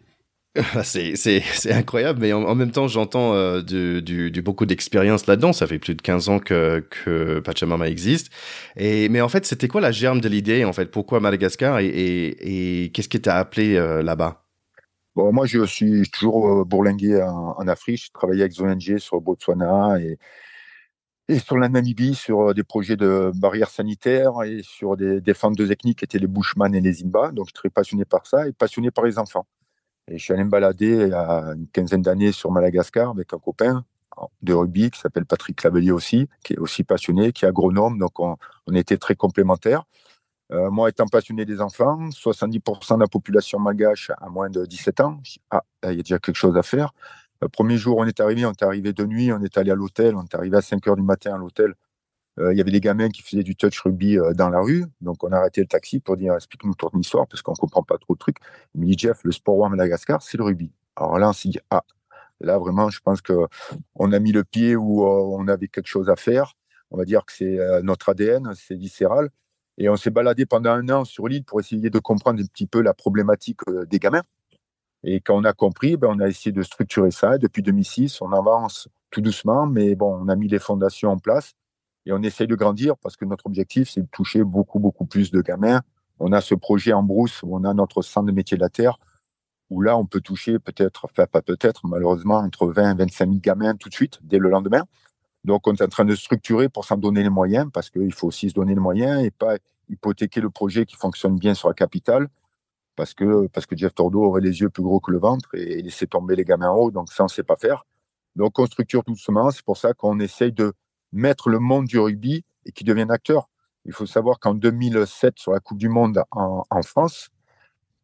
c'est 0.84 1.72
incroyable, 1.72 2.20
mais 2.20 2.32
en, 2.32 2.54
même 2.54 2.70
temps, 2.70 2.86
j'entends 2.86 3.34
euh, 3.34 3.62
du, 3.62 4.42
beaucoup 4.42 4.64
d'expérience 4.64 5.26
là-dedans. 5.26 5.52
Ça 5.52 5.66
fait 5.66 5.78
plus 5.78 5.94
de 5.94 6.02
15 6.02 6.28
ans 6.28 6.38
que, 6.38 7.40
Pachamama 7.40 7.88
existe. 7.88 8.30
Et, 8.76 9.08
mais 9.08 9.20
en 9.20 9.28
fait, 9.28 9.44
c'était 9.44 9.68
quoi 9.68 9.80
la 9.80 9.92
germe 9.92 10.20
de 10.20 10.28
l'idée 10.28 10.64
en 10.64 10.72
fait? 10.72 10.86
Pourquoi 10.86 11.20
Madagascar? 11.20 11.80
Et, 11.80 11.86
et, 12.84 12.90
qu'est-ce 12.90 13.08
qui 13.08 13.20
t'a 13.20 13.38
appelé 13.38 13.74
là-bas? 14.02 14.41
Bon, 15.14 15.32
moi, 15.32 15.46
je 15.46 15.64
suis 15.64 16.08
toujours 16.10 16.48
euh, 16.48 16.64
bourlingué 16.64 17.22
en, 17.22 17.68
Afrique. 17.68 18.06
Je 18.06 18.12
travaillais 18.12 18.42
avec 18.44 18.58
ONG 18.58 18.98
sur 18.98 19.20
Botswana 19.20 20.00
et, 20.00 20.18
et 21.28 21.38
sur 21.38 21.58
la 21.58 21.68
Namibie, 21.68 22.14
sur 22.14 22.50
euh, 22.50 22.54
des 22.54 22.64
projets 22.64 22.96
de 22.96 23.30
barrières 23.34 23.70
sanitaires 23.70 24.42
et 24.44 24.62
sur 24.62 24.96
des 24.96 25.20
défenses 25.20 25.56
de 25.56 25.66
techniques 25.66 25.98
qui 25.98 26.04
étaient 26.06 26.18
les 26.18 26.26
Bushman 26.26 26.74
et 26.74 26.80
les 26.80 26.92
Zimba. 26.92 27.30
Donc, 27.32 27.46
je 27.46 27.50
suis 27.50 27.54
très 27.54 27.70
passionné 27.70 28.04
par 28.06 28.26
ça 28.26 28.48
et 28.48 28.52
passionné 28.52 28.90
par 28.90 29.04
les 29.04 29.18
enfants. 29.18 29.46
Et 30.08 30.18
je 30.18 30.24
suis 30.24 30.32
allé 30.32 30.44
me 30.44 30.50
balader 30.50 31.04
il 31.06 31.08
y 31.08 31.12
a 31.12 31.54
une 31.54 31.68
quinzaine 31.68 32.02
d'années 32.02 32.32
sur 32.32 32.50
Madagascar 32.50 33.10
avec 33.10 33.34
un 33.34 33.38
copain, 33.38 33.84
de 34.42 34.54
rugby 34.54 34.90
qui 34.90 35.00
s'appelle 35.00 35.26
Patrick 35.26 35.56
Clavelier 35.56 35.90
aussi, 35.90 36.28
qui 36.44 36.54
est 36.54 36.58
aussi 36.58 36.84
passionné, 36.84 37.32
qui 37.32 37.44
est 37.44 37.48
agronome, 37.48 37.98
donc 37.98 38.20
on, 38.20 38.36
était 38.74 38.96
très 38.96 39.14
complémentaires. 39.14 39.84
Euh, 40.52 40.70
moi, 40.70 40.90
étant 40.90 41.06
passionné 41.06 41.44
des 41.46 41.60
enfants, 41.60 42.10
70% 42.10 42.96
de 42.96 43.00
la 43.00 43.06
population 43.06 43.58
malgache 43.58 44.10
a 44.20 44.28
moins 44.28 44.50
de 44.50 44.66
17 44.66 45.00
ans. 45.00 45.20
Ah, 45.50 45.62
il 45.84 45.96
y 45.96 46.00
a 46.00 46.02
déjà 46.02 46.18
quelque 46.18 46.36
chose 46.36 46.56
à 46.56 46.62
faire. 46.62 46.92
Le 47.40 47.48
premier 47.48 47.76
jour, 47.78 47.96
on 47.98 48.04
est 48.04 48.20
arrivé, 48.20 48.44
on 48.44 48.52
est 48.52 48.62
arrivé 48.62 48.92
de 48.92 49.04
nuit, 49.04 49.32
on 49.32 49.42
est 49.42 49.56
allé 49.58 49.70
à 49.70 49.74
l'hôtel, 49.74 50.14
on 50.14 50.24
est 50.24 50.34
arrivé 50.34 50.56
à 50.58 50.60
5 50.60 50.86
heures 50.86 50.96
du 50.96 51.02
matin 51.02 51.34
à 51.34 51.38
l'hôtel. 51.38 51.74
Euh, 52.38 52.52
il 52.52 52.58
y 52.58 52.60
avait 52.60 52.70
des 52.70 52.80
gamins 52.80 53.08
qui 53.08 53.22
faisaient 53.22 53.42
du 53.42 53.56
touch 53.56 53.80
rugby 53.80 54.18
euh, 54.18 54.32
dans 54.32 54.48
la 54.48 54.60
rue. 54.60 54.84
Donc, 55.00 55.24
on 55.24 55.32
a 55.32 55.38
arrêté 55.38 55.60
le 55.60 55.66
taxi 55.66 56.00
pour 56.00 56.16
dire 56.16 56.34
explique-nous 56.34 56.74
ton 56.74 56.90
histoire 56.98 57.26
parce 57.26 57.42
qu'on 57.42 57.52
ne 57.52 57.56
comprend 57.56 57.82
pas 57.82 57.98
trop 57.98 58.14
le 58.14 58.18
truc. 58.18 58.36
Il 58.74 58.80
me 58.82 58.86
dit 58.86 58.96
Jeff, 58.96 59.20
le 59.24 59.32
sport 59.32 59.64
à 59.66 59.68
Madagascar, 59.68 60.22
c'est 60.22 60.38
le 60.38 60.44
rugby. 60.44 60.70
Alors 60.96 61.18
là, 61.18 61.30
on 61.30 61.32
s'est 61.32 61.48
dit 61.48 61.58
ah, 61.70 61.84
là 62.40 62.58
vraiment, 62.58 62.90
je 62.90 63.00
pense 63.00 63.20
qu'on 63.22 64.12
a 64.12 64.18
mis 64.18 64.32
le 64.32 64.44
pied 64.44 64.76
où 64.76 65.04
euh, 65.04 65.36
on 65.38 65.48
avait 65.48 65.68
quelque 65.68 65.88
chose 65.88 66.08
à 66.08 66.16
faire. 66.16 66.54
On 66.90 66.98
va 66.98 67.04
dire 67.04 67.24
que 67.24 67.32
c'est 67.32 67.58
notre 67.82 68.10
ADN, 68.10 68.52
c'est 68.54 68.74
viscéral. 68.74 69.30
Et 69.82 69.88
on 69.88 69.96
s'est 69.96 70.10
baladé 70.10 70.46
pendant 70.46 70.70
un 70.70 70.88
an 70.90 71.04
sur 71.04 71.26
l'île 71.26 71.42
pour 71.42 71.58
essayer 71.58 71.90
de 71.90 71.98
comprendre 71.98 72.40
un 72.40 72.46
petit 72.46 72.68
peu 72.68 72.82
la 72.82 72.94
problématique 72.94 73.58
des 73.90 73.98
gamins. 73.98 74.22
Et 75.02 75.20
quand 75.20 75.36
on 75.36 75.42
a 75.42 75.52
compris, 75.52 75.96
ben, 75.96 76.06
on 76.08 76.20
a 76.20 76.28
essayé 76.28 76.52
de 76.52 76.62
structurer 76.62 77.10
ça. 77.10 77.36
Depuis 77.36 77.62
2006, 77.62 78.22
on 78.22 78.30
avance 78.30 78.86
tout 79.10 79.20
doucement, 79.20 79.66
mais 79.66 79.96
bon, 79.96 80.16
on 80.20 80.28
a 80.28 80.36
mis 80.36 80.46
les 80.46 80.60
fondations 80.60 81.10
en 81.10 81.18
place 81.18 81.54
et 82.06 82.12
on 82.12 82.22
essaye 82.22 82.46
de 82.46 82.54
grandir 82.54 82.96
parce 82.96 83.16
que 83.16 83.24
notre 83.24 83.46
objectif, 83.46 83.90
c'est 83.90 84.02
de 84.02 84.08
toucher 84.12 84.44
beaucoup, 84.44 84.78
beaucoup 84.78 85.04
plus 85.04 85.32
de 85.32 85.40
gamins. 85.40 85.80
On 86.20 86.30
a 86.30 86.40
ce 86.40 86.54
projet 86.54 86.92
en 86.92 87.02
brousse 87.02 87.42
où 87.42 87.48
on 87.52 87.64
a 87.64 87.74
notre 87.74 88.02
centre 88.02 88.28
de 88.28 88.32
métier 88.32 88.56
de 88.56 88.62
la 88.62 88.68
terre, 88.68 88.98
où 89.68 89.80
là, 89.80 89.96
on 89.96 90.06
peut 90.06 90.20
toucher 90.20 90.60
peut-être, 90.60 91.06
enfin 91.06 91.26
pas 91.26 91.42
peut-être, 91.42 91.88
malheureusement, 91.88 92.36
entre 92.36 92.68
20 92.68 92.92
et 92.92 92.98
25 92.98 93.26
000 93.26 93.40
gamins 93.40 93.74
tout 93.74 93.88
de 93.88 93.94
suite, 93.94 94.20
dès 94.22 94.38
le 94.38 94.48
lendemain. 94.48 94.84
Donc, 95.44 95.66
on 95.66 95.74
est 95.74 95.82
en 95.82 95.88
train 95.88 96.04
de 96.04 96.14
structurer 96.14 96.68
pour 96.68 96.84
s'en 96.84 96.96
donner 96.96 97.22
les 97.22 97.30
moyens, 97.30 97.68
parce 97.72 97.90
qu'il 97.90 98.12
faut 98.12 98.28
aussi 98.28 98.50
se 98.50 98.54
donner 98.54 98.74
les 98.74 98.80
moyens 98.80 99.24
et 99.24 99.30
pas 99.30 99.56
hypothéquer 99.88 100.40
le 100.40 100.50
projet 100.50 100.86
qui 100.86 100.96
fonctionne 100.96 101.36
bien 101.36 101.54
sur 101.54 101.68
la 101.68 101.74
capitale, 101.74 102.28
parce 102.96 103.14
que, 103.14 103.48
parce 103.48 103.66
que 103.66 103.76
Jeff 103.76 103.94
Tordo 103.94 104.22
aurait 104.22 104.40
les 104.40 104.60
yeux 104.60 104.70
plus 104.70 104.82
gros 104.82 105.00
que 105.00 105.10
le 105.10 105.18
ventre 105.18 105.54
et 105.54 105.82
laisser 105.82 106.06
tomber 106.06 106.36
les 106.36 106.44
gamins 106.44 106.70
en 106.70 106.76
haut. 106.76 106.90
Donc, 106.90 107.12
ça, 107.12 107.24
on 107.24 107.26
ne 107.26 107.30
sait 107.30 107.42
pas 107.42 107.56
faire. 107.56 107.84
Donc, 108.36 108.58
on 108.58 108.66
structure 108.66 109.02
doucement. 109.02 109.50
C'est 109.50 109.64
pour 109.64 109.76
ça 109.76 109.94
qu'on 109.94 110.20
essaye 110.20 110.52
de 110.52 110.72
mettre 111.12 111.48
le 111.48 111.58
monde 111.58 111.86
du 111.86 111.98
rugby 111.98 112.44
et 112.64 112.72
qui 112.72 112.84
devienne 112.84 113.10
acteur. 113.10 113.48
Il 113.84 113.92
faut 113.92 114.06
savoir 114.06 114.38
qu'en 114.38 114.54
2007, 114.54 115.38
sur 115.38 115.52
la 115.52 115.60
Coupe 115.60 115.78
du 115.78 115.88
Monde 115.88 116.22
en, 116.30 116.82
France, 116.82 117.30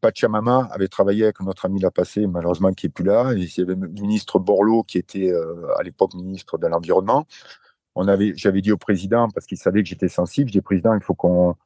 Pachamama 0.00 0.69
avait 0.71 0.88
travaillé 0.88 1.25
avec 1.25 1.40
notre 1.40 1.67
ami 1.67 1.81
la 1.81 1.90
passé, 1.90 2.26
malheureusement 2.26 2.73
qui 2.73 2.87
n'est 2.87 2.90
plus 2.90 3.05
là. 3.05 3.33
il 3.35 3.45
y 3.45 3.61
avait 3.61 3.75
le 3.75 3.88
ministre 3.88 4.38
Borloo 4.38 4.83
qui 4.85 4.99
était 4.99 5.33
euh, 5.33 5.67
à 5.78 5.83
l'époque 5.83 6.14
ministre 6.14 6.59
de 6.59 6.67
l'Environnement. 6.67 7.26
j'avais 8.37 8.61
dit 8.61 8.73
au 8.73 8.76
président, 8.76 9.28
parce 9.28 9.47
qu'il 9.47 9.59
savait 9.59 9.83
que 9.83 9.88
j'étais 9.88 10.09
sensible, 10.09 10.50
j'ai 10.50 10.61
dit 10.61 10.62
président, 10.62 10.95
il 10.95 11.02
faut 11.02 11.14
qu'on 11.14 11.57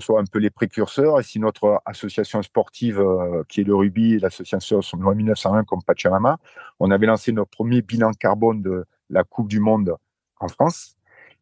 soit 0.00 0.20
un 0.20 0.24
peu 0.24 0.38
les 0.38 0.50
précurseurs. 0.50 1.20
Et 1.20 1.22
si 1.22 1.38
notre 1.38 1.80
association 1.86 2.42
sportive, 2.42 3.00
euh, 3.00 3.44
qui 3.48 3.60
est 3.60 3.64
le 3.64 3.74
rugby, 3.74 4.18
l'association 4.18 4.80
en 4.92 5.14
1901 5.14 5.64
comme 5.64 5.82
Pachamama, 5.82 6.38
on 6.80 6.90
avait 6.90 7.06
lancé 7.06 7.32
notre 7.32 7.50
premier 7.50 7.82
bilan 7.82 8.12
carbone 8.12 8.60
de 8.62 8.84
la 9.08 9.24
Coupe 9.24 9.48
du 9.48 9.60
Monde 9.60 9.96
en 10.40 10.48
France. 10.48 10.97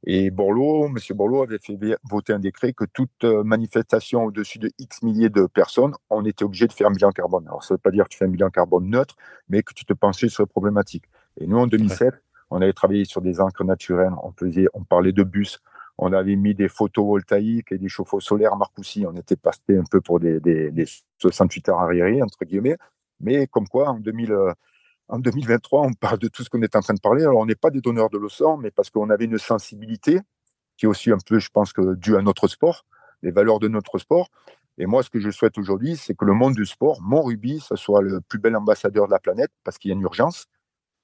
Et 0.08 0.30
Borloo, 0.30 0.86
M. 0.86 0.96
Borloo 1.16 1.42
avait 1.42 1.58
fait 1.58 1.76
voter 2.08 2.32
un 2.32 2.38
décret 2.38 2.72
que 2.72 2.84
toute 2.84 3.24
euh, 3.24 3.42
manifestation 3.42 4.24
au-dessus 4.24 4.60
de 4.60 4.70
X 4.78 5.02
milliers 5.02 5.30
de 5.30 5.46
personnes, 5.46 5.94
on 6.10 6.24
était 6.24 6.44
obligé 6.44 6.68
de 6.68 6.72
faire 6.72 6.86
un 6.86 6.92
bilan 6.92 7.10
carbone. 7.10 7.44
Alors, 7.48 7.64
ça 7.64 7.74
ne 7.74 7.76
veut 7.76 7.80
pas 7.82 7.90
dire 7.90 8.04
que 8.04 8.10
tu 8.10 8.18
fais 8.18 8.26
un 8.26 8.28
bilan 8.28 8.50
carbone 8.50 8.88
neutre, 8.88 9.16
mais 9.48 9.64
que 9.64 9.74
tu 9.74 9.84
te 9.84 9.92
penchais 9.92 10.28
sur 10.28 10.44
les 10.44 10.46
problématiques. 10.46 11.06
Et 11.40 11.48
nous, 11.48 11.58
en 11.58 11.66
2007, 11.66 12.14
on 12.50 12.62
avait 12.62 12.72
travaillé 12.72 13.04
sur 13.04 13.20
des 13.20 13.40
encres 13.40 13.64
naturelles, 13.64 14.12
on, 14.22 14.30
faisait, 14.30 14.66
on 14.74 14.84
parlait 14.84 15.10
de 15.10 15.24
bus, 15.24 15.60
on 15.98 16.12
avait 16.12 16.36
mis 16.36 16.54
des 16.54 16.68
photovoltaïques 16.68 17.72
et 17.72 17.78
des 17.78 17.88
chauffe-eau 17.88 18.20
solaires 18.20 18.52
à 18.52 18.56
Marcoussis. 18.56 19.04
On 19.06 19.16
était 19.16 19.34
passé 19.34 19.76
un 19.76 19.84
peu 19.90 20.00
pour 20.00 20.20
des, 20.20 20.38
des, 20.38 20.70
des 20.70 20.84
68 21.18 21.68
heures 21.70 21.80
arriérés, 21.80 22.22
entre 22.22 22.44
guillemets. 22.44 22.76
Mais 23.18 23.48
comme 23.48 23.66
quoi, 23.66 23.88
en 23.88 23.98
2000, 23.98 24.32
en 25.08 25.18
2023, 25.18 25.82
on 25.82 25.92
parle 25.92 26.18
de 26.18 26.28
tout 26.28 26.42
ce 26.42 26.50
qu'on 26.50 26.62
est 26.62 26.74
en 26.76 26.80
train 26.80 26.94
de 26.94 27.00
parler. 27.00 27.22
Alors, 27.22 27.38
on 27.38 27.46
n'est 27.46 27.54
pas 27.54 27.70
des 27.70 27.80
donneurs 27.80 28.10
de 28.10 28.18
leçons, 28.18 28.56
mais 28.56 28.70
parce 28.70 28.90
qu'on 28.90 29.10
avait 29.10 29.26
une 29.26 29.38
sensibilité 29.38 30.20
qui 30.76 30.86
est 30.86 30.88
aussi 30.88 31.10
un 31.10 31.18
peu, 31.24 31.38
je 31.38 31.48
pense, 31.50 31.72
due 31.96 32.16
à 32.16 32.22
notre 32.22 32.48
sport, 32.48 32.84
les 33.22 33.30
valeurs 33.30 33.60
de 33.60 33.68
notre 33.68 33.98
sport. 33.98 34.28
Et 34.78 34.86
moi, 34.86 35.02
ce 35.02 35.10
que 35.10 35.20
je 35.20 35.30
souhaite 35.30 35.56
aujourd'hui, 35.58 35.96
c'est 35.96 36.14
que 36.14 36.24
le 36.24 36.34
monde 36.34 36.54
du 36.54 36.66
sport, 36.66 37.00
mon 37.00 37.22
rugby, 37.22 37.60
ce 37.60 37.76
soit 37.76 38.02
le 38.02 38.20
plus 38.20 38.38
bel 38.38 38.54
ambassadeur 38.56 39.06
de 39.06 39.12
la 39.12 39.18
planète, 39.18 39.50
parce 39.64 39.78
qu'il 39.78 39.90
y 39.90 39.92
a 39.92 39.96
une 39.96 40.02
urgence. 40.02 40.46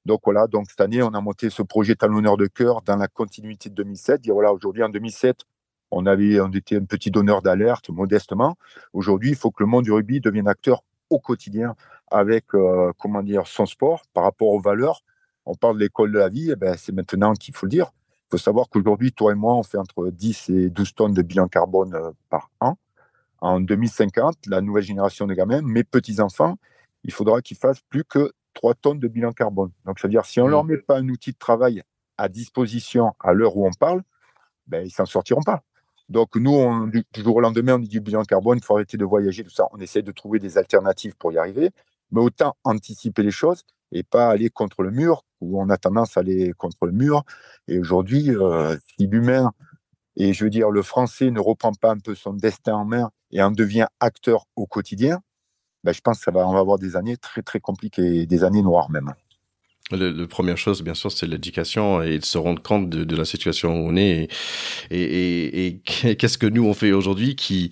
Donc 0.05 0.21
voilà, 0.25 0.47
donc 0.47 0.69
cette 0.69 0.81
année, 0.81 1.03
on 1.03 1.15
a 1.15 1.21
monté 1.21 1.49
ce 1.49 1.63
projet 1.63 1.95
talonneur 1.95 2.37
de 2.37 2.47
cœur 2.47 2.83
dans 2.83 2.97
la 2.97 3.09
continuité 3.09 3.71
de 3.71 3.75
2007. 3.77 4.21
Dire 4.21 4.35
voilà, 4.35 4.53
aujourd'hui, 4.53 4.83
en 4.83 4.89
2007, 4.89 5.45
on 5.91 6.07
avait, 6.07 6.41
on 6.41 6.51
était 6.51 6.77
un 6.77 6.85
petit 6.85 7.11
donneur 7.11 7.41
d'alerte, 7.41 7.89
modestement. 7.89 8.57
Aujourd'hui, 8.93 9.31
il 9.31 9.37
faut 9.37 9.51
que 9.51 9.63
le 9.63 9.69
monde 9.69 9.85
du 9.85 9.93
rugby 9.93 10.21
devienne 10.21 10.49
acteur 10.49 10.83
au 11.09 11.21
quotidien 11.21 11.77
avec 12.13 12.55
euh, 12.55 12.93
comment 12.99 13.23
dire 13.23 13.47
son 13.47 13.67
sport 13.67 14.03
par 14.13 14.25
rapport 14.25 14.49
aux 14.49 14.61
valeurs. 14.61 15.03
On 15.47 15.55
parle 15.55 15.77
de 15.77 15.81
l'école 15.81 16.13
de 16.13 16.19
la 16.19 16.29
vie, 16.29 16.51
eh 16.53 16.57
ben, 16.57 16.77
c'est 16.77 16.93
maintenant 16.93 17.33
qu'il 17.35 17.55
faut 17.55 17.67
le 17.67 17.71
dire. 17.71 17.91
Il 18.27 18.31
faut 18.33 18.39
savoir 18.39 18.69
qu'aujourd'hui, 18.69 19.13
toi 19.13 19.33
et 19.33 19.35
moi, 19.35 19.55
on 19.55 19.63
fait 19.63 19.79
entre 19.79 20.11
10 20.11 20.51
et 20.51 20.71
12 20.71 20.95
tonnes 20.95 21.15
de 21.15 21.23
bilan 21.23 21.49
carbone 21.49 21.95
euh, 21.95 22.11
par 22.31 22.51
an. 22.61 22.77
En 23.41 23.61
2050, 23.61 24.47
la 24.47 24.61
nouvelle 24.61 24.85
génération 24.85 25.27
de 25.27 25.35
gamins, 25.35 25.63
mes 25.63 25.83
petits-enfants, 25.83 26.57
il 27.03 27.13
faudra 27.13 27.43
qu'ils 27.43 27.57
fassent 27.57 27.83
plus 27.89 28.05
que 28.05 28.33
3 28.55 28.75
tonnes 28.75 29.01
de 29.01 29.09
bilan 29.09 29.33
carbone. 29.33 29.71
Donc, 29.85 29.99
c'est-à-dire, 29.99 30.25
si 30.25 30.41
on 30.41 30.47
ne 30.47 30.51
leur 30.51 30.65
mmh. 30.65 30.69
met 30.69 30.79
pas 30.79 30.99
un 30.99 31.09
outil 31.09 31.33
de 31.33 31.39
travail 31.39 31.83
à 32.19 32.29
disposition 32.29 33.13
à 33.21 33.33
l'heure 33.33 33.57
où 33.57 33.67
on 33.67 33.73
parle, 33.73 34.03
ben, 34.67 34.87
ils 34.87 34.91
s'en 34.91 35.07
sortiront 35.07 35.43
pas. 35.43 35.63
Donc, 36.09 36.37
nous, 36.37 36.53
on, 36.53 36.87
du, 36.87 37.05
jour 37.17 37.37
au 37.37 37.41
lendemain, 37.41 37.77
on 37.77 37.79
dit 37.79 38.01
bilan 38.01 38.23
carbone, 38.25 38.59
il 38.59 38.65
faut 38.65 38.75
arrêter 38.75 38.97
de 38.97 39.05
voyager, 39.05 39.45
tout 39.45 39.51
ça. 39.51 39.67
On 39.73 39.79
essaie 39.79 40.03
de 40.03 40.13
trouver 40.13 40.39
des 40.39 40.59
alternatives 40.59 41.17
pour 41.17 41.33
y 41.33 41.39
arriver, 41.39 41.71
mais 42.13 42.21
autant 42.21 42.55
anticiper 42.65 43.23
les 43.23 43.31
choses 43.31 43.63
et 43.91 44.03
pas 44.03 44.29
aller 44.31 44.49
contre 44.49 44.83
le 44.83 44.91
mur, 44.91 45.25
où 45.41 45.61
on 45.61 45.69
a 45.69 45.77
tendance 45.77 46.17
à 46.17 46.21
aller 46.21 46.53
contre 46.57 46.87
le 46.87 46.93
mur. 46.93 47.25
Et 47.69 47.79
aujourd'hui, 47.79 48.31
euh, 48.31 48.77
si 48.87 49.07
l'humain, 49.07 49.53
et 50.17 50.33
je 50.33 50.45
veux 50.45 50.51
dire, 50.51 50.71
le 50.71 50.83
français 50.83 51.31
ne 51.31 51.41
reprend 51.41 51.73
pas 51.73 51.91
un 51.91 51.99
peu 51.99 52.15
son 52.15 52.33
destin 52.33 52.75
en 52.75 52.85
main 52.85 53.11
et 53.31 53.43
en 53.43 53.51
devient 53.51 53.87
acteur 54.01 54.47
au 54.57 54.67
quotidien, 54.67 55.21
ben, 55.85 55.93
je 55.93 56.01
pense 56.01 56.25
qu'on 56.25 56.33
va, 56.33 56.47
va 56.47 56.59
avoir 56.59 56.79
des 56.79 56.97
années 56.97 57.17
très, 57.17 57.43
très 57.43 57.61
compliquées, 57.61 58.27
des 58.27 58.45
années 58.45 58.63
noires 58.63 58.91
même. 58.91 59.13
La 59.91 60.27
première 60.27 60.57
chose, 60.57 60.83
bien 60.83 60.95
sûr, 60.95 61.11
c'est 61.13 61.27
l'éducation 61.27 62.03
et 62.03 62.19
de 62.19 62.25
se 62.25 62.39
rendre 62.39 62.63
compte 62.63 62.89
de, 62.89 63.17
la 63.17 63.25
situation 63.25 63.75
où 63.75 63.89
on 63.89 63.97
est 63.97 64.29
et, 64.91 65.67
et, 65.67 65.79
qu'est-ce 66.17 66.39
que 66.39 66.47
nous 66.47 66.65
on 66.65 66.73
fait 66.73 66.93
aujourd'hui 66.93 67.37
qui 67.37 67.71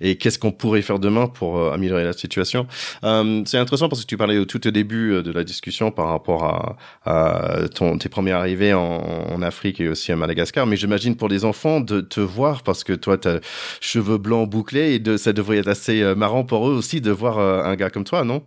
et 0.00 0.16
qu'est-ce 0.16 0.38
qu'on 0.38 0.52
pourrait 0.52 0.82
faire 0.82 0.98
demain 0.98 1.28
pour 1.28 1.58
euh, 1.58 1.72
améliorer 1.72 2.04
la 2.04 2.12
situation. 2.12 2.66
Euh, 3.04 3.42
c'est 3.46 3.58
intéressant 3.58 3.88
parce 3.88 4.02
que 4.02 4.06
tu 4.06 4.16
parlais 4.16 4.38
au 4.38 4.46
tout 4.46 4.66
au 4.66 4.70
début 4.70 5.12
euh, 5.12 5.22
de 5.22 5.30
la 5.30 5.44
discussion 5.44 5.92
par 5.92 6.08
rapport 6.08 6.44
à, 6.44 6.76
à 7.04 7.68
ton, 7.68 7.98
tes 7.98 8.08
premières 8.08 8.38
arrivées 8.38 8.74
en, 8.74 8.80
en, 8.80 9.42
Afrique 9.42 9.80
et 9.80 9.88
aussi 9.88 10.12
à 10.12 10.16
Madagascar, 10.16 10.66
mais 10.66 10.76
j'imagine 10.76 11.16
pour 11.16 11.28
les 11.28 11.44
enfants 11.44 11.80
de 11.80 12.00
te 12.00 12.20
voir 12.20 12.62
parce 12.62 12.84
que 12.84 12.92
toi, 12.94 13.16
tu 13.16 13.28
as 13.28 13.40
cheveux 13.80 14.18
blancs 14.18 14.48
bouclés 14.48 14.94
et 14.94 14.98
de, 14.98 15.16
ça 15.16 15.32
devrait 15.32 15.58
être 15.58 15.68
assez 15.68 16.14
marrant 16.14 16.44
pour 16.44 16.68
eux 16.68 16.72
aussi 16.72 17.00
de 17.00 17.10
voir 17.10 17.38
un 17.38 17.76
gars 17.76 17.90
comme 17.90 18.04
toi, 18.04 18.24
non? 18.24 18.42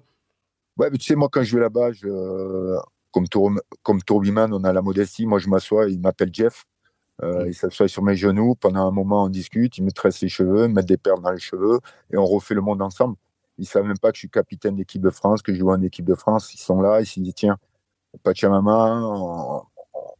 Ouais, 0.77 0.89
mais 0.91 0.97
tu 0.97 1.05
sais, 1.05 1.15
moi, 1.15 1.29
quand 1.31 1.43
je 1.43 1.55
vais 1.55 1.61
là-bas, 1.61 1.91
je, 1.93 2.07
comme, 3.13 3.27
Tour, 3.29 3.51
comme 3.83 4.01
on 4.09 4.63
a 4.63 4.73
la 4.73 4.81
modestie. 4.81 5.25
Moi, 5.25 5.39
je 5.39 5.47
m'assois, 5.47 5.87
il 5.89 6.01
m'appelle 6.01 6.31
Jeff. 6.33 6.65
Euh, 7.21 7.45
mm. 7.45 7.47
Il 7.47 7.53
s'assoit 7.53 7.87
sur 7.87 8.03
mes 8.03 8.15
genoux. 8.15 8.55
Pendant 8.55 8.87
un 8.87 8.91
moment, 8.91 9.23
on 9.25 9.29
discute. 9.29 9.77
Il 9.77 9.85
me 9.85 9.91
tresse 9.91 10.21
les 10.21 10.29
cheveux, 10.29 10.67
me 10.67 10.73
met 10.73 10.83
des 10.83 10.97
perles 10.97 11.21
dans 11.21 11.31
les 11.31 11.39
cheveux 11.39 11.79
et 12.11 12.17
on 12.17 12.25
refait 12.25 12.55
le 12.55 12.61
monde 12.61 12.81
ensemble. 12.81 13.15
Ils 13.59 13.61
ne 13.61 13.67
savent 13.67 13.85
même 13.85 13.99
pas 13.99 14.11
que 14.11 14.15
je 14.15 14.21
suis 14.21 14.29
capitaine 14.29 14.75
d'équipe 14.75 15.01
de 15.01 15.11
France, 15.11 15.43
que 15.43 15.53
je 15.53 15.59
joue 15.59 15.69
en 15.69 15.81
équipe 15.81 16.05
de 16.05 16.15
France. 16.15 16.53
Ils 16.55 16.59
sont 16.59 16.81
là, 16.81 17.01
ils 17.01 17.05
se 17.05 17.19
disent 17.19 17.35
tiens, 17.35 17.57
Pachamama, 18.23 18.99
on, 19.03 19.61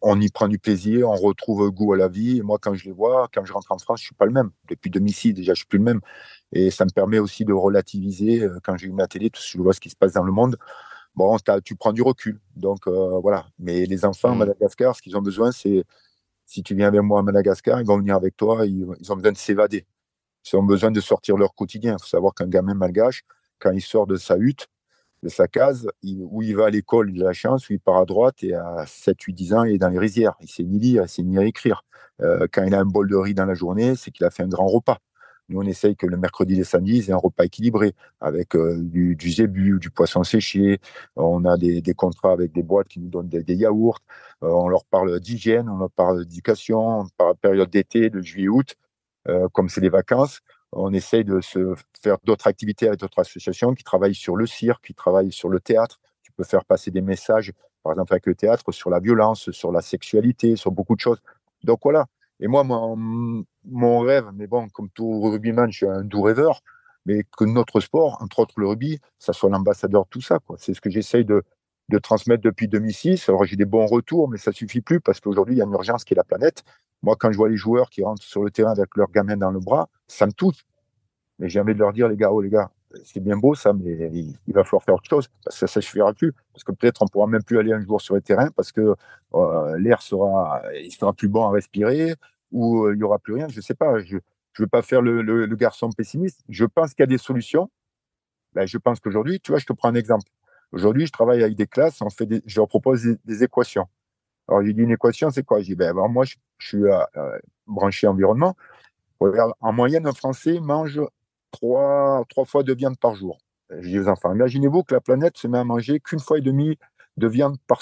on 0.02 0.22
y 0.22 0.30
prend 0.30 0.48
du 0.48 0.60
plaisir, 0.60 1.10
on 1.10 1.16
retrouve 1.16 1.72
goût 1.72 1.94
à 1.94 1.98
la 1.98 2.08
vie. 2.10 2.38
Et 2.38 2.42
moi, 2.44 2.60
quand 2.62 2.76
je 2.76 2.86
les 2.86 2.92
vois, 2.92 3.28
quand 3.34 3.44
je 3.44 3.54
rentre 3.54 3.72
en 3.72 3.80
France, 3.80 4.02
je 4.02 4.04
ne 4.04 4.08
suis 4.08 4.16
pas 4.16 4.26
le 4.26 4.32
même. 4.32 4.52
Depuis 4.70 4.92
2006, 4.92 5.34
déjà, 5.34 5.48
je 5.48 5.52
ne 5.52 5.56
suis 5.56 5.66
plus 5.66 5.80
le 5.80 5.86
même. 5.86 6.02
Et 6.52 6.70
ça 6.70 6.86
me 6.86 6.92
permet 6.92 7.18
aussi 7.18 7.44
de 7.44 7.54
relativiser 7.54 8.44
euh, 8.44 8.60
quand 8.64 8.78
j'ai 8.78 8.90
ma 8.90 9.08
télé, 9.08 9.32
tout 9.32 9.42
ce 9.42 9.58
je 9.58 9.64
vois 9.64 9.74
ce 9.74 9.80
qui 9.80 9.90
se 9.90 9.96
passe 9.96 10.14
dans 10.14 10.24
le 10.24 10.32
monde 10.32 10.58
bon, 11.16 11.38
tu 11.64 11.76
prends 11.76 11.94
du 11.94 12.02
recul. 12.02 12.40
Donc 12.56 12.88
euh, 12.88 13.20
voilà. 13.22 13.46
Mais 13.60 13.86
les 13.86 14.06
enfants 14.06 14.32
à 14.32 14.36
mmh. 14.36 14.40
Madagascar, 14.40 14.96
ce 14.96 15.02
qu'ils 15.02 15.18
ont 15.18 15.22
besoin, 15.22 15.52
c'est 15.52 15.84
si 16.46 16.64
tu 16.64 16.76
viens 16.76 16.88
avec 16.88 17.02
moi 17.02 17.20
à 17.20 17.24
Madagascar, 17.24 17.80
ils 17.82 17.88
vont 17.88 17.98
venir 17.98 18.16
avec 18.16 18.38
toi, 18.38 18.66
ils, 18.66 18.84
ont 18.84 19.16
besoin 19.16 19.32
de 19.32 19.38
s'évader. 19.38 19.86
Ils 20.46 20.56
ont 20.58 20.64
besoin 20.64 20.92
de 20.92 21.02
sortir 21.02 21.38
leur 21.38 21.56
quotidien. 21.56 21.96
Il 21.98 22.02
faut 22.02 22.08
savoir 22.08 22.34
qu'un 22.34 22.48
gamin 22.48 22.74
malgache, 22.74 23.24
quand 23.60 23.72
il 23.72 23.82
sort 23.82 24.08
de 24.08 24.18
sa 24.18 24.38
hutte, 24.38 24.68
de 25.24 25.30
sa 25.30 25.48
case, 25.48 25.88
où 26.04 26.42
il 26.42 26.56
va 26.56 26.66
à 26.66 26.70
l'école, 26.70 27.12
il 27.16 27.22
a 27.24 27.28
la 27.28 27.34
chance, 27.34 27.70
où 27.70 27.74
il 27.74 27.80
part 27.80 27.98
à 27.98 28.06
droite 28.06 28.44
et 28.44 28.54
à 28.54 28.86
7, 28.86 29.22
8, 29.22 29.34
10 29.34 29.54
ans, 29.54 29.64
il 29.64 29.76
est 29.76 29.78
dans 29.78 29.88
les 29.90 30.00
rizières. 30.00 30.36
Il 30.42 30.50
sait 30.50 30.64
ni 30.64 30.80
lire, 30.80 31.04
il 31.04 31.10
sait 31.10 31.24
ni 31.24 31.42
écrire. 31.44 31.86
Euh, 32.22 32.46
quand 32.52 32.64
il 32.64 32.76
a 32.76 32.80
un 32.80 32.86
bol 32.86 33.10
de 33.10 33.16
riz 33.16 33.34
dans 33.34 33.46
la 33.46 33.54
journée, 33.54 33.96
c'est 33.96 34.12
qu'il 34.12 34.26
a 34.26 34.30
fait 34.30 34.44
un 34.44 34.48
grand 34.48 34.68
repas. 34.68 35.00
Nous, 35.50 35.60
on 35.60 35.66
essaye 35.66 35.96
que 35.96 36.06
le 36.06 36.18
mercredi 36.18 36.54
et 36.54 36.58
le 36.58 36.64
samedi, 36.64 36.98
ils 36.98 37.12
un 37.12 37.18
repas 37.18 37.44
équilibré 37.46 37.94
avec 38.22 38.56
euh, 38.56 38.78
du, 38.82 39.16
du 39.16 39.32
zébu, 39.32 39.78
du 39.80 39.90
poisson 39.92 40.24
séché. 40.24 40.80
On 41.16 41.44
a 41.46 41.58
des, 41.58 41.82
des, 41.82 41.94
contrats 41.94 42.32
avec 42.32 42.54
des 42.54 42.64
boîtes 42.64 42.88
qui 42.88 43.00
nous 43.00 43.10
donnent 43.10 43.28
des, 43.28 43.56
yaourts. 43.56 44.00
Euh, 44.44 44.48
on 44.48 44.70
leur 44.70 44.86
parle 44.86 45.20
d'hygiène, 45.20 45.70
on 45.70 45.78
leur 45.78 45.92
parle 45.92 46.26
d'éducation, 46.26 47.02
on 47.02 47.08
parle 47.18 47.34
de 47.34 47.40
période 47.40 47.70
d'été, 47.70 48.10
de 48.10 48.22
juillet-août, 48.22 48.76
euh, 49.28 49.48
comme 49.50 49.70
c'est 49.70 49.82
les 49.82 49.90
vacances. 49.90 50.40
On 50.72 50.94
essaye 50.94 51.24
de 51.24 51.40
faire 52.02 52.18
d'autres 52.24 52.48
activités 52.48 52.88
avec 52.88 53.00
d'autres 53.00 53.20
associations 53.20 53.74
qui 53.76 53.84
travaillent 53.84 54.16
sur 54.16 54.36
le 54.36 54.48
cirque, 54.48 54.88
qui 54.88 54.94
travaillent 54.94 55.32
sur 55.32 55.50
le 55.50 55.60
théâtre. 55.60 56.00
Tu 56.24 56.32
peux 56.32 56.44
faire 56.44 56.66
passer 56.66 56.90
des 56.90 57.02
messages, 57.02 57.52
par 57.84 57.94
exemple 57.94 58.14
avec 58.14 58.26
le 58.26 58.34
théâtre, 58.34 58.72
sur 58.72 58.90
la 58.90 59.00
violence, 59.00 59.52
sur 59.52 59.72
la 59.72 59.82
sexualité, 59.82 60.56
sur 60.56 60.72
beaucoup 60.72 60.96
de 60.96 61.02
choses. 61.02 61.22
Donc 61.64 61.80
voilà, 61.84 62.08
et 62.44 62.48
moi, 62.48 62.66
mon, 62.66 64.00
rêve, 64.00 64.26
mais 64.34 64.48
bon, 64.48 64.68
comme 64.68 64.90
tout 64.90 65.22
rugbyman, 65.22 65.72
je 65.72 65.78
suis 65.78 65.88
un 65.88 66.04
doux 66.04 66.22
rêveur, 66.22 66.62
mais 67.06 67.24
que 67.38 67.46
notre 67.46 67.80
sport, 67.80 68.22
entre 68.22 68.40
autres 68.40 68.60
le 68.60 68.68
rugby, 68.68 69.00
ça 69.18 69.32
soit 69.32 69.50
l'ambassadeur 69.50 70.04
de 70.04 70.10
tout 70.10 70.20
ça. 70.20 70.40
C'est 70.58 70.74
ce 70.74 70.82
que 70.82 70.90
j'essaye 70.90 71.24
de, 71.24 71.42
transmettre 72.02 72.44
depuis 72.44 72.68
2006. 72.68 73.30
Alors 73.30 73.46
j'ai 73.46 73.56
des 73.56 73.64
bons 73.64 73.86
retours, 73.86 74.28
mais 74.30 74.38
ça 74.38 74.52
suffit 74.52 74.82
plus 74.82 75.00
parce 75.00 75.22
qu'aujourd'hui, 75.22 75.56
il 75.56 75.60
y 75.60 75.62
a 75.62 75.66
une 75.66 75.72
urgence 75.72 76.04
qui 76.04 76.16
est 76.16 76.18
la 76.18 76.26
planète. 76.26 76.64
Moi, 77.02 77.16
quand 77.18 77.32
je 77.32 77.38
vois 77.38 77.48
les 77.48 77.56
joueurs 77.56 77.90
qui 77.90 78.04
rentrent 78.04 78.24
sur 78.24 78.44
le 78.44 78.52
terrain 78.52 78.72
avec 78.72 78.94
leur 78.98 79.10
gamin 79.10 79.38
dans 79.38 79.52
le 79.52 79.62
bras, 79.62 79.88
ça 80.08 80.26
me 80.26 80.34
touche. 80.34 80.66
Mais 81.40 81.48
j'ai 81.48 81.62
envie 81.62 81.74
de 81.74 81.80
leur 81.80 81.94
dire, 81.94 82.10
les 82.10 82.18
gars, 82.18 82.32
oh 82.32 82.42
les 82.42 82.50
gars, 82.50 82.72
c'est 83.06 83.22
bien 83.22 83.38
beau 83.38 83.56
ça, 83.56 83.72
mais 83.74 84.12
il, 84.14 84.54
va 84.54 84.64
falloir 84.64 84.84
faire 84.84 84.96
autre 84.96 85.10
chose 85.10 85.30
parce 85.46 85.60
que 85.60 85.68
ça 85.68 85.80
ne 85.80 85.82
suffira 85.82 86.14
plus. 86.14 86.34
Parce 86.54 86.66
que 86.66 86.74
peut-être 86.74 87.02
on 87.02 87.08
pourra 87.08 87.28
même 87.28 87.44
plus 87.44 87.58
aller 87.58 87.72
un 87.72 87.82
jour 87.82 88.02
sur 88.02 88.16
le 88.16 88.22
terrain 88.22 88.50
parce 88.52 88.72
que 88.74 88.96
euh, 89.34 89.78
l'air 89.80 90.02
sera, 90.02 90.62
il 90.76 90.92
sera 90.92 91.14
plus 91.14 91.30
bon 91.30 91.46
à 91.46 91.52
respirer, 91.52 92.16
où 92.54 92.86
euh, 92.86 92.94
il 92.94 92.98
n'y 92.98 93.04
aura 93.04 93.20
plus 93.20 93.34
rien. 93.34 93.50
Je 93.50 93.58
ne 93.58 93.62
sais 93.62 93.74
pas. 93.74 94.00
Je 94.00 94.16
ne 94.16 94.22
veux 94.60 94.68
pas 94.68 94.82
faire 94.82 95.02
le, 95.02 95.46
garçon 95.56 95.90
pessimiste. 95.90 96.42
Je 96.48 96.64
pense 96.64 96.94
qu'il 96.94 97.02
y 97.02 97.04
a 97.04 97.08
des 97.08 97.18
solutions. 97.18 97.70
Ben, 98.54 98.66
je 98.66 98.78
pense 98.78 99.00
qu'aujourd'hui, 99.00 99.42
tu 99.42 99.52
vois, 99.52 99.60
je 99.60 99.66
te 99.66 99.74
prends 99.74 99.90
un 99.90 99.96
exemple. 99.96 100.30
Aujourd'hui, 100.72 101.08
je 101.08 101.12
travaille 101.12 101.44
avec 101.44 101.56
des 101.56 101.68
classes, 101.68 102.02
on 102.02 102.10
fait 102.10 102.28
je 102.46 102.60
leur 102.60 102.68
propose 102.68 103.04
des, 103.26 103.44
équations. 103.44 103.88
Alors, 104.48 104.64
j'ai 104.64 104.74
dit 104.74 104.82
une 104.82 104.92
équation, 104.92 105.30
c'est 105.32 105.44
quoi? 105.44 105.60
J'ai 105.60 105.74
dit, 105.74 105.76
ben, 105.76 105.94
moi, 105.94 106.24
je, 106.26 106.36
suis 106.60 106.84
euh, 106.84 107.00
euh, 107.18 107.38
branché 107.68 108.08
environnement. 108.08 108.56
en 109.20 109.74
moyenne, 109.74 110.08
un 110.08 110.14
Français 110.14 110.60
mange 110.60 111.02
trois, 111.52 112.24
trois 112.30 112.46
fois 112.46 112.64
de 112.64 112.74
viande 112.74 112.98
par 113.00 113.16
jour. 113.16 113.40
Je 113.70 113.88
dis 113.88 114.00
aux 114.00 114.08
enfants, 114.08 114.34
imaginez-vous 114.34 114.84
que 114.84 114.94
la 114.94 115.02
planète 115.02 115.38
se 115.38 115.48
met 115.48 115.58
à 115.58 115.64
manger 115.64 116.00
qu'une 116.00 116.20
fois 116.20 116.38
et 116.38 116.42
demie 116.42 116.78
de 117.18 117.28
viande 117.28 117.58
par, 117.68 117.82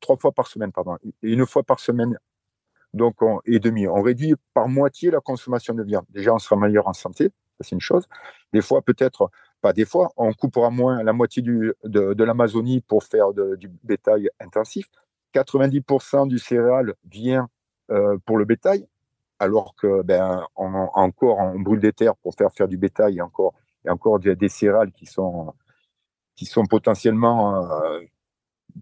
trois 0.00 0.16
fois 0.16 0.32
par 0.32 0.46
semaine, 0.46 0.72
pardon, 0.72 0.96
et 1.04 1.12
une 1.22 1.46
fois 1.46 1.62
par 1.62 1.80
semaine 1.80 2.18
donc 2.94 3.16
et 3.46 3.58
demi. 3.58 3.86
On 3.86 4.02
réduit 4.02 4.34
par 4.54 4.68
moitié 4.68 5.10
la 5.10 5.20
consommation 5.20 5.74
de 5.74 5.82
viande. 5.82 6.04
Déjà, 6.10 6.34
on 6.34 6.38
sera 6.38 6.56
meilleur 6.56 6.88
en 6.88 6.92
santé, 6.92 7.30
c'est 7.60 7.72
une 7.72 7.80
chose. 7.80 8.06
Des 8.52 8.62
fois, 8.62 8.82
peut-être, 8.82 9.30
pas 9.60 9.72
des 9.72 9.84
fois, 9.84 10.10
on 10.16 10.32
coupera 10.32 10.70
moins 10.70 11.02
la 11.02 11.12
moitié 11.12 11.42
de, 11.42 12.24
l'Amazonie 12.24 12.80
pour 12.80 13.04
faire 13.04 13.32
du 13.32 13.68
bétail 13.82 14.28
intensif. 14.40 14.86
90% 15.34 16.28
du 16.28 16.38
céréal 16.38 16.94
vient 17.10 17.48
euh, 17.90 18.18
pour 18.26 18.36
le 18.36 18.44
bétail, 18.44 18.86
alors 19.38 19.74
que 19.74 20.02
ben, 20.02 20.46
on, 20.56 20.74
encore 20.94 21.38
on 21.38 21.58
brûle 21.58 21.80
des 21.80 21.92
terres 21.92 22.16
pour 22.16 22.34
faire 22.34 22.68
du 22.68 22.76
bétail 22.76 23.16
et 23.16 23.20
encore, 23.22 23.54
et 23.86 23.90
encore 23.90 24.18
des, 24.18 24.36
des 24.36 24.48
céréales 24.48 24.92
qui 24.92 25.06
sont, 25.06 25.54
qui 26.36 26.44
sont 26.44 26.66
potentiellement 26.66 27.64
euh, 27.64 28.00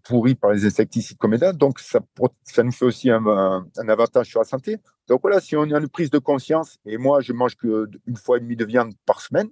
pourri 0.03 0.35
par 0.35 0.53
les 0.53 0.65
insecticides 0.65 1.19
comme 1.19 1.37
Donc, 1.55 1.79
ça, 1.81 2.01
ça 2.43 2.63
nous 2.63 2.73
fait 2.73 2.85
aussi 2.85 3.11
un, 3.11 3.25
un, 3.27 3.89
avantage 3.89 4.29
sur 4.29 4.41
la 4.41 4.45
santé. 4.45 4.79
Donc, 5.09 5.21
voilà, 5.23 5.41
si 5.41 5.57
on 5.57 5.63
a 5.63 5.79
une 5.79 5.89
prise 5.89 6.11
de 6.11 6.19
conscience, 6.19 6.79
et 6.87 6.97
moi, 6.97 7.21
je 7.21 7.33
mange 7.33 7.57
qu'une 7.57 8.17
fois 8.17 8.39
et 8.39 8.41
demie 8.41 8.57
de 8.57 8.65
viande 8.65 8.93
par 9.07 9.21
semaine, 9.21 9.49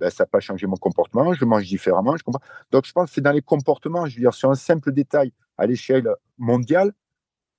ben, 0.00 0.10
ça 0.10 0.24
n'a 0.24 0.28
pas 0.28 0.40
changé 0.40 0.66
mon 0.66 0.76
comportement, 0.76 1.32
je 1.32 1.44
mange 1.44 1.66
différemment. 1.66 2.16
Je 2.16 2.22
comprends. 2.22 2.42
Donc, 2.70 2.86
je 2.86 2.92
pense 2.92 3.08
que 3.08 3.14
c'est 3.14 3.20
dans 3.20 3.32
les 3.32 3.42
comportements, 3.42 4.06
je 4.06 4.16
veux 4.16 4.20
dire, 4.20 4.34
sur 4.34 4.50
un 4.50 4.54
simple 4.54 4.92
détail 4.92 5.32
à 5.56 5.66
l'échelle 5.66 6.08
mondiale, 6.38 6.92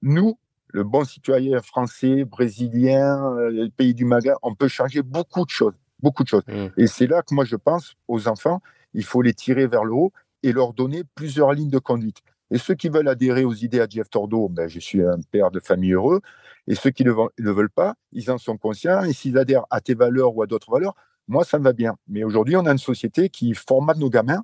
nous, 0.02 0.40
le 0.68 0.84
bon 0.84 1.04
citoyen 1.04 1.62
français, 1.62 2.24
brésilien, 2.24 3.36
euh, 3.36 3.50
les 3.50 3.70
pays 3.70 3.94
du 3.94 4.06
Maghreb, 4.06 4.36
on 4.44 4.56
peut 4.56 4.68
changer 4.68 5.02
beaucoup 5.02 5.44
de 5.44 5.50
choses. 5.50 5.74
Beaucoup 6.02 6.24
de 6.24 6.30
choses. 6.30 6.44
Mmh. 6.48 6.68
Et 6.78 6.88
c'est 6.88 7.08
là 7.08 7.22
que 7.24 7.36
moi, 7.36 7.44
je 7.44 7.58
pense 7.58 7.96
aux 8.08 8.28
enfants, 8.30 8.62
il 8.94 9.04
faut 9.04 9.22
les 9.22 9.34
tirer 9.34 9.68
vers 9.68 9.84
le 9.84 9.94
haut 9.94 10.14
et 10.44 10.52
leur 10.52 10.74
donner 10.74 11.04
plusieurs 11.16 11.54
lignes 11.54 11.70
de 11.70 11.80
conduite. 11.80 12.18
Et 12.52 12.58
ceux 12.58 12.74
qui 12.74 12.90
veulent 12.90 13.08
adhérer 13.08 13.44
aux 13.44 13.54
idées 13.54 13.80
à 13.80 13.88
Jeff 13.88 14.10
Tordo, 14.10 14.50
ben, 14.50 14.68
je 14.68 14.80
suis 14.80 15.04
un 15.04 15.20
père 15.32 15.52
de 15.52 15.60
famille 15.60 15.94
heureux. 15.94 16.22
Et 16.68 16.76
ceux 16.76 16.90
qui 16.90 17.04
ne, 17.04 17.12
veulent 17.12 17.70
pas, 17.70 17.96
ils 18.12 18.32
en 18.32 18.38
sont 18.38 18.58
conscients. 18.58 19.04
Et 19.04 19.14
s'ils 19.14 19.38
adhèrent 19.38 19.66
à 19.70 19.82
tes 19.82 19.94
valeurs 19.94 20.36
ou 20.36 20.42
à 20.42 20.48
d'autres 20.48 20.72
valeurs, 20.72 20.96
moi, 21.28 21.44
ça 21.44 21.60
me 21.60 21.64
va 21.64 21.74
bien. 21.74 21.96
Mais 22.08 22.24
aujourd'hui, 22.24 22.56
on 22.56 22.66
a 22.66 22.72
une 22.72 22.80
société 22.80 23.30
qui 23.30 23.54
formate 23.54 23.98
nos 23.98 24.10
gamins 24.10 24.44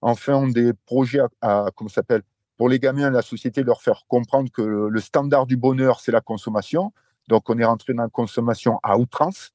en 0.00 0.14
faisant 0.14 0.46
des 0.46 0.72
projets 0.86 1.20
à, 1.42 1.66
comment 1.74 1.90
s'appelle? 1.90 2.22
Pour 2.56 2.70
les 2.70 2.78
gamins, 2.78 3.10
la 3.10 3.20
société 3.20 3.62
leur 3.62 3.82
faire 3.82 4.04
comprendre 4.08 4.50
que 4.50 4.62
le, 4.62 5.00
standard 5.00 5.46
du 5.46 5.58
bonheur, 5.58 6.00
c'est 6.00 6.12
la 6.12 6.22
consommation. 6.22 6.92
Donc, 7.28 7.50
on 7.50 7.58
est 7.58 7.64
rentré 7.64 7.92
dans 7.92 8.04
la 8.04 8.08
consommation 8.08 8.80
à 8.82 8.96
outrance. 8.96 9.50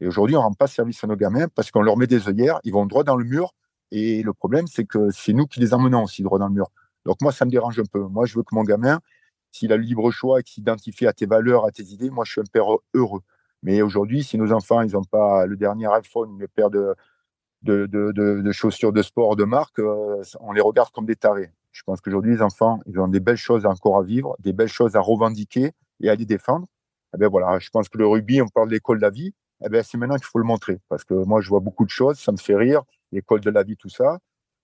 Et 0.00 0.08
aujourd'hui, 0.08 0.34
on 0.34 0.40
ne 0.40 0.44
rend 0.46 0.54
pas 0.54 0.66
service 0.66 1.04
à 1.04 1.06
nos 1.06 1.14
gamins 1.14 1.46
parce 1.54 1.70
qu'on 1.70 1.82
leur 1.82 1.96
met 1.96 2.08
des 2.08 2.28
œillères, 2.28 2.58
ils 2.64 2.72
vont 2.72 2.86
droit 2.86 3.04
dans 3.04 3.16
le 3.16 3.24
mur 3.24 3.54
et 3.90 4.22
le 4.22 4.32
problème, 4.32 4.66
c'est 4.66 4.84
que 4.84 5.10
c'est 5.10 5.32
nous 5.32 5.46
qui 5.46 5.60
les 5.60 5.74
emmenons 5.74 6.04
aussi 6.04 6.22
droit 6.22 6.38
dans 6.38 6.48
le 6.48 6.54
mur. 6.54 6.70
Donc 7.04 7.20
moi, 7.20 7.32
ça 7.32 7.44
me 7.44 7.50
dérange 7.50 7.78
un 7.78 7.84
peu. 7.84 8.00
Moi, 8.00 8.26
je 8.26 8.36
veux 8.36 8.42
que 8.42 8.54
mon 8.54 8.62
gamin, 8.62 9.00
s'il 9.50 9.72
a 9.72 9.76
le 9.76 9.82
libre 9.82 10.10
choix 10.10 10.40
et 10.40 10.42
qu'il 10.42 10.54
s'identifie 10.54 11.06
à 11.06 11.12
tes 11.12 11.26
valeurs, 11.26 11.64
à 11.64 11.70
tes 11.72 11.82
idées, 11.82 12.10
moi, 12.10 12.24
je 12.24 12.32
suis 12.32 12.40
un 12.40 12.44
père 12.52 12.66
heureux. 12.94 13.22
Mais 13.62 13.82
aujourd'hui, 13.82 14.22
si 14.22 14.38
nos 14.38 14.52
enfants, 14.52 14.82
ils 14.82 14.92
n'ont 14.92 15.04
pas 15.04 15.46
le 15.46 15.56
dernier 15.56 15.86
iPhone, 15.92 16.38
une 16.40 16.48
paire 16.48 16.70
de, 16.70 16.94
chaussures 18.52 18.92
de 18.92 19.02
sport 19.02 19.36
de 19.36 19.44
marque, 19.44 19.78
euh, 19.80 20.22
on 20.40 20.52
les 20.52 20.60
regarde 20.60 20.90
comme 20.92 21.06
des 21.06 21.16
tarés. 21.16 21.50
Je 21.72 21.82
pense 21.84 22.00
qu'aujourd'hui, 22.00 22.34
les 22.34 22.42
enfants, 22.42 22.80
ils 22.86 22.98
ont 22.98 23.08
des 23.08 23.20
belles 23.20 23.36
choses 23.36 23.66
encore 23.66 23.98
à 23.98 24.02
vivre, 24.02 24.36
des 24.40 24.52
belles 24.52 24.68
choses 24.68 24.96
à 24.96 25.00
revendiquer 25.00 25.72
et 26.00 26.08
à 26.08 26.14
les 26.14 26.26
défendre. 26.26 26.66
Eh 27.14 27.18
ben 27.18 27.28
voilà, 27.28 27.58
je 27.58 27.68
pense 27.70 27.88
que 27.88 27.98
le 27.98 28.06
rugby, 28.06 28.40
on 28.40 28.48
parle 28.48 28.68
de 28.68 28.74
l'école 28.74 28.98
de 28.98 29.02
la 29.02 29.10
vie. 29.10 29.34
Eh 29.64 29.68
ben, 29.68 29.82
c'est 29.82 29.98
maintenant 29.98 30.16
qu'il 30.16 30.24
faut 30.24 30.38
le 30.38 30.44
montrer. 30.44 30.78
Parce 30.88 31.04
que 31.04 31.14
moi, 31.14 31.40
je 31.40 31.48
vois 31.48 31.60
beaucoup 31.60 31.84
de 31.84 31.90
choses, 31.90 32.18
ça 32.18 32.32
me 32.32 32.38
fait 32.38 32.56
rire 32.56 32.82
l'école 33.12 33.40
de 33.40 33.50
la 33.50 33.62
vie, 33.62 33.76
tout 33.76 33.88
ça. 33.88 34.18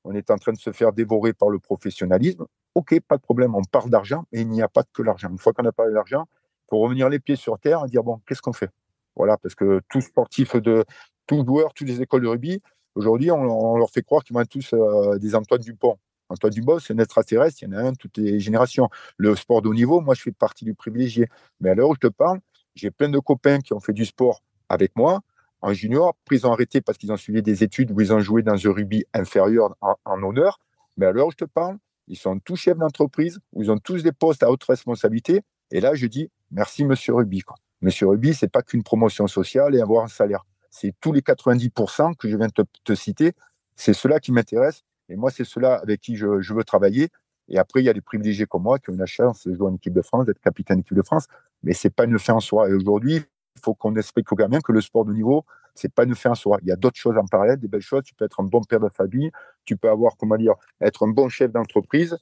On 0.05 0.13
est 0.13 0.31
en 0.31 0.37
train 0.37 0.53
de 0.53 0.59
se 0.59 0.73
faire 0.73 0.93
dévorer 0.93 1.33
par 1.33 1.49
le 1.49 1.59
professionnalisme. 1.59 2.47
Ok, 2.75 2.99
pas 3.01 3.17
de 3.17 3.23
problème, 3.23 3.55
on 3.55 3.63
parle 3.63 3.91
d'argent, 3.91 4.25
mais 4.33 4.43
il 4.43 4.49
n'y 4.49 4.63
a 4.63 4.69
pas 4.69 4.85
que 4.85 5.03
l'argent. 5.03 5.31
Une 5.31 5.39
fois 5.39 5.53
qu'on 5.53 5.65
a 5.65 5.73
parlé 5.73 5.93
d'argent, 5.93 6.27
il 6.31 6.71
faut 6.71 6.79
revenir 6.79 7.09
les 7.09 7.19
pieds 7.19 7.37
sur 7.37 7.59
terre 7.59 7.83
et 7.85 7.89
dire 7.89 8.03
bon, 8.03 8.21
qu'est-ce 8.27 8.43
qu'on 8.43 8.53
fait? 8.53 8.71
Voilà, 9.17 9.37
parce 9.39 9.55
que 9.55 9.81
tous 9.89 10.03
sportifs 10.03 10.57
de 10.57 10.85
tous 11.27 11.45
joueurs, 11.45 11.73
toutes 11.75 11.89
les 11.89 12.03
écoles 12.03 12.23
de 12.23 12.29
rugby, 12.29 12.63
aujourd'hui, 12.95 13.31
on, 13.31 13.77
leur 13.77 13.91
fait 13.91 14.03
croire 14.03 14.23
qu'ils 14.23 14.35
vont 14.35 14.43
être 14.43 14.49
tous 14.49 14.75
euh, 14.75 15.19
des 15.19 15.35
Antoine 15.35 15.61
Dupont. 15.61 15.99
Antoine 16.29 16.53
Dupont, 16.53 16.79
c'est 16.79 16.93
un 16.93 16.99
extraterrestre, 16.99 17.63
il 17.63 17.71
y 17.71 17.75
en 17.75 17.79
a 17.79 17.83
un 17.83 17.95
toutes 17.95 18.19
les 18.19 18.39
générations. 18.41 18.89
Le 19.17 19.35
sport 19.37 19.63
de 19.63 19.69
haut 19.69 19.75
niveau, 19.75 20.01
moi, 20.01 20.15
je 20.15 20.23
fais 20.23 20.33
partie 20.33 20.65
du 20.65 20.75
privilégié. 20.75 21.29
Mais 21.61 21.71
à 21.71 21.75
l'heure 21.75 21.89
où 21.89 21.95
je 21.95 22.09
te 22.09 22.13
parle, 22.13 22.41
j'ai 22.75 22.91
plein 22.91 23.09
de 23.09 23.19
copains 23.19 23.61
qui 23.61 23.73
ont 23.73 23.81
fait 23.81 23.93
du 23.93 24.05
sport 24.05 24.43
avec 24.69 24.95
moi 24.97 25.21
en 25.63 25.73
junior. 25.73 26.17
Puis 26.25 26.39
ils 26.39 26.47
ont 26.47 26.53
arrêté 26.53 26.81
parce 26.81 26.99
qu'ils 26.99 27.13
ont 27.13 27.17
suivi 27.17 27.43
des 27.43 27.63
études 27.63 27.91
où 27.93 28.01
ils 28.01 28.13
ont 28.13 28.21
joué 28.21 28.43
dans 28.43 28.55
un 28.55 28.73
rugby 28.73 29.05
inférieur 29.15 29.75
en, 29.81 30.23
honneur. 30.23 30.59
Mais 30.97 31.07
alors, 31.07 31.31
je 31.31 31.37
te 31.37 31.45
parle, 31.45 31.79
ils 32.09 32.17
sont 32.17 32.39
tous 32.39 32.57
chefs 32.57 32.79
d'entreprise, 32.79 33.39
où 33.53 33.63
ils 33.63 33.71
ont 33.71 33.79
tous 33.79 34.03
des 34.03 34.13
postes 34.13 34.43
à 34.43 34.51
haute 34.51 34.65
responsabilité. 34.65 35.43
Et 35.71 35.81
là, 35.81 35.95
je 35.95 36.07
dis 36.07 36.31
merci, 36.51 36.85
monsieur 36.85 37.15
Rugby. 37.15 37.43
Monsieur 37.83 38.09
Rugby, 38.09 38.35
c'est 38.35 38.49
pas 38.49 38.63
qu'une 38.63 38.83
promotion 38.83 39.27
sociale 39.27 39.75
et 39.75 39.81
avoir 39.81 40.05
un 40.05 40.09
salaire. 40.09 40.45
C'est 40.71 40.95
tous 41.01 41.13
les 41.13 41.21
90% 41.21 42.17
que 42.17 42.29
je 42.29 42.37
viens 42.37 42.49
de 42.49 42.65
te, 42.85 42.95
citer. 42.95 43.33
C'est 43.75 43.93
cela 43.93 44.21
qui 44.21 44.33
m'intéresse. 44.33 44.83
Et 45.09 45.17
moi, 45.17 45.31
c'est 45.31 45.45
cela 45.45 45.75
avec 45.75 46.01
qui 46.01 46.17
je, 46.17 46.27
veux 46.27 46.65
travailler. 46.65 47.09
Et 47.49 47.59
après, 47.59 47.81
il 47.81 47.85
y 47.85 47.89
a 47.89 47.93
des 47.93 48.01
privilégiés 48.01 48.47
comme 48.47 48.63
moi 48.63 48.79
qui 48.79 48.91
ont 48.91 48.97
la 48.97 49.07
chance 49.07 49.47
de 49.47 49.55
jouer 49.55 49.69
en 49.69 49.75
équipe 49.75 49.93
de 49.93 50.03
France, 50.03 50.27
d'être 50.27 50.41
capitaine 50.41 50.79
d'équipe 50.79 50.97
de 50.97 51.03
France. 51.03 51.27
Mais 51.63 51.73
c'est 51.73 51.91
pas 51.91 52.05
une 52.05 52.19
fin 52.19 52.35
en 52.35 52.41
soi. 52.41 52.69
Et 52.69 52.73
aujourd'hui, 52.73 53.23
faut 53.63 53.75
qu'on 53.75 53.95
explique 53.97 54.31
aux 54.33 54.37
gamins 54.37 54.61
que 54.61 54.73
le 54.73 54.81
sport 54.81 55.05
de 55.05 55.13
niveau, 55.13 55.45
c'est 55.75 55.93
pas 55.93 56.05
une 56.05 56.15
fin 56.15 56.31
en 56.31 56.35
soi. 56.35 56.59
Il 56.63 56.69
y 56.69 56.73
a 56.73 56.77
d'autres 56.77 56.99
choses 56.99 57.17
en 57.17 57.27
parallèle, 57.27 57.59
des 57.59 57.69
belles 57.69 57.81
choses. 57.81 58.05
Tu 58.05 58.15
peux 58.15 58.25
être 58.25 58.41
un 58.41 58.45
bon 58.45 58.63
père 58.63 58.81
de 58.81 58.89
famille, 58.89 59.31
tu 59.65 59.77
peux 59.77 59.91
avoir, 59.91 60.17
comment 60.17 60.37
dire, 60.37 60.55
être 60.81 61.07
un 61.07 61.09
bon 61.11 61.29
chef 61.29 61.53
d'entreprise 61.53 62.17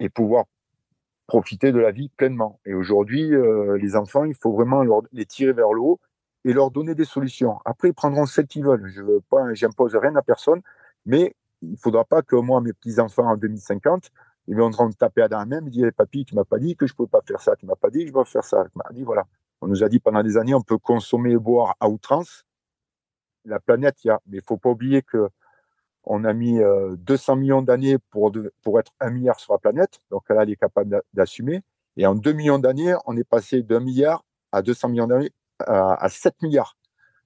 et 0.00 0.08
pouvoir 0.08 0.44
profiter 1.26 1.72
de 1.72 1.78
la 1.78 1.90
vie 1.90 2.08
pleinement. 2.10 2.60
Et 2.66 2.74
aujourd'hui, 2.74 3.34
euh, 3.34 3.78
les 3.78 3.96
enfants, 3.96 4.24
il 4.24 4.34
faut 4.34 4.52
vraiment 4.52 4.84
les 5.12 5.26
tirer 5.26 5.52
vers 5.52 5.72
le 5.72 5.80
haut 5.80 6.00
et 6.44 6.52
leur 6.52 6.70
donner 6.70 6.94
des 6.94 7.04
solutions. 7.04 7.58
Après, 7.64 7.88
ils 7.88 7.94
prendront 7.94 8.26
celles 8.26 8.46
qu'ils 8.46 8.64
veulent. 8.64 8.86
Je 8.86 9.02
veux 9.02 9.20
pas, 9.30 9.52
j'impose 9.54 9.94
rien 9.96 10.14
à 10.16 10.22
personne, 10.22 10.60
mais 11.06 11.34
il 11.62 11.76
faudra 11.78 12.04
pas 12.04 12.22
que 12.22 12.36
moi, 12.36 12.60
mes 12.60 12.72
petits 12.72 12.98
enfants 13.00 13.26
en 13.26 13.36
2050, 13.36 14.10
ils 14.48 14.56
viendront 14.56 14.88
me 14.88 14.92
taper 14.92 15.22
à 15.22 15.28
la 15.28 15.46
main, 15.46 15.60
me 15.60 15.70
dire, 15.70 15.86
eh, 15.86 15.92
papy, 15.92 16.24
tu 16.24 16.34
m'as 16.34 16.44
pas 16.44 16.58
dit 16.58 16.76
que 16.76 16.86
je 16.86 16.94
peux 16.94 17.06
pas 17.06 17.20
faire 17.26 17.40
ça, 17.40 17.54
tu 17.56 17.66
m'as 17.66 17.76
pas 17.76 17.90
dit 17.90 18.00
que 18.00 18.08
je 18.08 18.12
dois 18.12 18.24
faire 18.24 18.44
ça. 18.44 18.64
Tu 18.64 18.76
m'as 18.76 18.92
dit, 18.92 19.04
voilà. 19.04 19.24
On 19.62 19.68
nous 19.68 19.84
a 19.84 19.88
dit 19.88 20.00
pendant 20.00 20.24
des 20.24 20.36
années, 20.36 20.54
on 20.54 20.60
peut 20.60 20.76
consommer 20.76 21.30
et 21.30 21.38
boire 21.38 21.76
à 21.78 21.88
outrance. 21.88 22.44
La 23.44 23.60
planète, 23.60 24.04
il 24.04 24.08
y 24.08 24.10
a, 24.10 24.20
mais 24.26 24.38
il 24.38 24.42
faut 24.44 24.56
pas 24.56 24.70
oublier 24.70 25.02
que 25.02 25.28
on 26.02 26.24
a 26.24 26.32
mis 26.32 26.58
200 26.98 27.32
euh, 27.32 27.36
millions 27.36 27.62
d'années 27.62 27.96
pour, 28.10 28.32
pour 28.60 28.80
être 28.80 28.90
un 28.98 29.10
milliard 29.10 29.38
sur 29.38 29.52
la 29.52 29.60
planète. 29.60 30.00
Donc 30.10 30.28
là, 30.28 30.42
elle 30.42 30.50
est 30.50 30.56
capable 30.56 31.00
d'assumer. 31.14 31.62
Et 31.96 32.06
en 32.06 32.16
2 32.16 32.32
millions 32.32 32.58
d'années, 32.58 32.96
on 33.06 33.16
est 33.16 33.22
passé 33.22 33.62
d'un 33.62 33.78
milliard 33.78 34.24
à 34.50 34.62
200 34.62 34.88
millions 34.88 35.06
d'années 35.06 35.30
à, 35.60 36.08
7 36.08 36.42
milliards. 36.42 36.76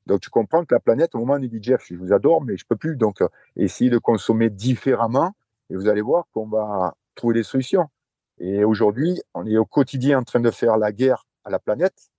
Donc 0.05 0.21
tu 0.21 0.29
comprends 0.29 0.63
que 0.67 0.75
la 0.75 0.81
planète, 0.81 1.15
au 1.15 1.19
moment 1.21 1.33
où 1.33 1.37
on 1.37 1.41
dit 1.41 1.59
Jeff, 1.63 1.87
je 1.89 1.95
vous 1.95 2.13
adore, 2.13 2.43
mais 2.45 2.59
je 2.59 2.67
peux 2.67 2.77
plus. 2.77 2.97
Donc 2.97 3.23
euh, 3.23 3.29
essayer 3.57 3.89
de 3.89 3.97
consommer 3.97 4.51
différemment 4.51 5.33
et 5.71 5.75
vous 5.75 5.89
allez 5.89 6.03
voir 6.03 6.27
qu'on 6.35 6.49
va 6.49 6.95
trouver 7.15 7.33
des 7.33 7.43
solutions. 7.45 7.89
Et 8.37 8.63
aujourd'hui, 8.63 9.23
on 9.33 9.47
est 9.47 9.57
au 9.57 9.65
quotidien 9.65 10.19
en 10.19 10.23
train 10.23 10.41
de 10.41 10.51
faire 10.51 10.77
la 10.77 10.93
guerre 10.93 11.25
à 11.45 11.51
la 11.51 11.59
planète. 11.59 12.11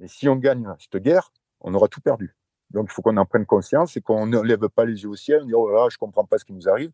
Et 0.00 0.08
si 0.08 0.28
on 0.28 0.36
gagne 0.36 0.68
cette 0.78 1.02
guerre, 1.02 1.32
on 1.60 1.74
aura 1.74 1.88
tout 1.88 2.00
perdu. 2.00 2.34
Donc 2.70 2.86
il 2.88 2.92
faut 2.92 3.02
qu'on 3.02 3.16
en 3.16 3.26
prenne 3.26 3.46
conscience 3.46 3.96
et 3.96 4.00
qu'on 4.00 4.26
ne 4.26 4.40
lève 4.40 4.68
pas 4.68 4.84
les 4.84 5.02
yeux 5.02 5.08
au 5.08 5.16
ciel, 5.16 5.42
on 5.42 5.46
dit 5.46 5.54
oh 5.54 5.70
là, 5.70 5.88
je 5.90 5.98
comprends 5.98 6.24
pas 6.24 6.38
ce 6.38 6.44
qui 6.44 6.52
nous 6.52 6.68
arrive. 6.68 6.92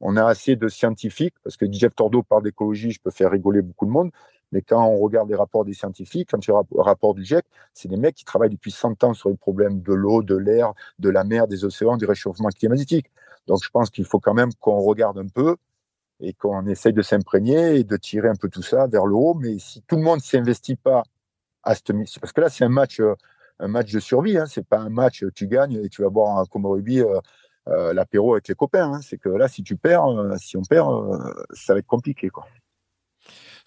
On 0.00 0.16
a 0.16 0.24
assez 0.26 0.56
de 0.56 0.68
scientifiques, 0.68 1.34
parce 1.42 1.56
que 1.56 1.64
Jeff 1.70 1.94
Tordo 1.94 2.22
parle 2.22 2.42
d'écologie, 2.42 2.90
je 2.90 3.00
peux 3.00 3.10
faire 3.10 3.30
rigoler 3.30 3.62
beaucoup 3.62 3.86
de 3.86 3.90
monde, 3.90 4.10
mais 4.52 4.60
quand 4.60 4.84
on 4.86 4.98
regarde 4.98 5.28
les 5.28 5.34
rapports 5.34 5.64
des 5.64 5.72
scientifiques, 5.72 6.30
quand 6.30 6.38
tu 6.38 6.50
le 6.50 6.80
rapport 6.82 7.14
du 7.14 7.24
GIEC, 7.24 7.44
c'est 7.72 7.88
des 7.88 7.96
mecs 7.96 8.14
qui 8.14 8.24
travaillent 8.24 8.50
depuis 8.50 8.70
100 8.70 9.02
ans 9.04 9.14
sur 9.14 9.30
les 9.30 9.36
problèmes 9.36 9.80
de 9.80 9.94
l'eau, 9.94 10.22
de 10.22 10.36
l'air, 10.36 10.72
de 10.98 11.08
la 11.08 11.24
mer, 11.24 11.48
des 11.48 11.64
océans, 11.64 11.96
du 11.96 12.04
réchauffement 12.04 12.48
climatique. 12.50 13.10
Donc 13.46 13.62
je 13.64 13.70
pense 13.70 13.90
qu'il 13.90 14.04
faut 14.04 14.20
quand 14.20 14.34
même 14.34 14.52
qu'on 14.60 14.80
regarde 14.80 15.18
un 15.18 15.28
peu 15.28 15.56
et 16.20 16.32
qu'on 16.34 16.66
essaye 16.66 16.92
de 16.92 17.02
s'imprégner 17.02 17.76
et 17.76 17.84
de 17.84 17.96
tirer 17.96 18.28
un 18.28 18.36
peu 18.36 18.48
tout 18.48 18.62
ça 18.62 18.86
vers 18.86 19.06
le 19.06 19.14
haut. 19.14 19.34
Mais 19.34 19.58
si 19.58 19.82
tout 19.82 19.96
le 19.96 20.02
monde 20.02 20.18
ne 20.18 20.22
s'investit 20.24 20.76
pas 20.76 21.04
parce 21.66 22.32
que 22.32 22.40
là 22.40 22.48
c'est 22.48 22.64
un 22.64 22.68
match, 22.68 23.00
euh, 23.00 23.14
un 23.58 23.68
match 23.68 23.92
de 23.92 24.00
survie, 24.00 24.38
hein, 24.38 24.46
c'est 24.46 24.66
pas 24.66 24.78
un 24.78 24.88
match 24.88 25.24
tu 25.34 25.48
gagnes 25.48 25.80
et 25.84 25.88
tu 25.88 26.02
vas 26.02 26.10
boire 26.10 26.38
un, 26.38 26.44
euh, 26.44 27.20
euh, 27.68 27.92
l'apéro 27.92 28.34
avec 28.34 28.48
les 28.48 28.54
copains. 28.54 28.92
Hein. 28.92 29.00
C'est 29.02 29.18
que 29.18 29.28
là 29.28 29.48
si 29.48 29.62
tu 29.62 29.76
perds, 29.76 30.06
si 30.38 30.56
on 30.56 30.62
perd, 30.62 30.88
ça 31.52 31.74
va 31.74 31.80
être 31.80 31.86
compliqué 31.86 32.28
quoi. 32.28 32.46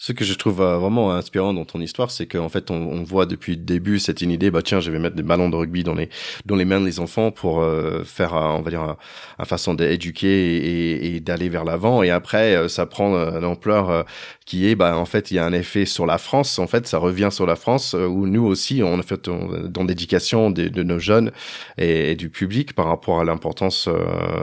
Ce 0.02 0.14
que 0.14 0.24
je 0.24 0.34
trouve 0.34 0.62
euh, 0.62 0.78
vraiment 0.78 1.12
inspirant 1.12 1.54
dans 1.54 1.66
ton 1.66 1.82
histoire, 1.82 2.10
c'est 2.10 2.26
qu'en 2.26 2.48
fait, 2.48 2.72
on, 2.72 2.76
on, 2.76 3.04
voit 3.04 3.26
depuis 3.26 3.58
le 3.58 3.62
début 3.64 4.00
cette 4.00 4.22
une 4.22 4.32
idée, 4.32 4.50
bah 4.50 4.62
tiens, 4.62 4.80
je 4.80 4.92
vais 4.92 4.98
mettre 4.98 5.18
des 5.18 5.24
ballons 5.24 5.50
de 5.50 5.58
rugby 5.58 5.84
dans 5.84 5.94
les 5.94 6.08
dans 6.46 6.56
les 6.56 6.64
mains 6.64 6.80
des 6.80 7.02
enfants 7.02 7.32
pour 7.32 7.60
euh, 7.60 8.06
faire, 8.06 8.34
on 8.34 8.62
va 8.62 8.70
dire, 8.70 8.96
une 9.38 9.46
façon 9.46 9.74
d'éduquer 9.74 10.30
et, 10.30 11.16
et 11.16 11.20
d'aller 11.20 11.50
vers 11.50 11.66
l'avant. 11.66 12.02
Et 12.02 12.12
après, 12.12 12.56
euh, 12.56 12.70
ça 12.70 12.86
prend 12.86 13.10
l'ampleur 13.42 14.06
qui 14.46 14.70
est, 14.70 14.76
bah 14.76 14.98
en 14.98 15.04
fait, 15.04 15.32
il 15.32 15.34
y 15.36 15.40
a 15.40 15.46
un 15.46 15.52
effet 15.52 15.84
sur 15.84 16.06
la 16.06 16.18
France. 16.18 16.60
En 16.60 16.68
fait, 16.68 16.88
ça 16.88 16.98
revient 16.98 17.30
sur 17.30 17.46
la 17.46 17.58
France 17.58 17.94
où 17.94 18.26
nous 18.26 18.46
aussi, 18.46 18.82
on 18.82 19.00
a 19.00 19.04
fait 19.04 19.30
dans 19.30 19.84
l'éducation 19.84 20.50
de, 20.50 20.70
de, 20.70 20.82
nos 20.84 21.00
jeunes 21.00 21.32
et, 21.78 22.16
du 22.16 22.30
public 22.30 22.74
par 22.74 22.86
rapport 22.86 23.20
à 23.20 23.26
l'importance, 23.26 23.90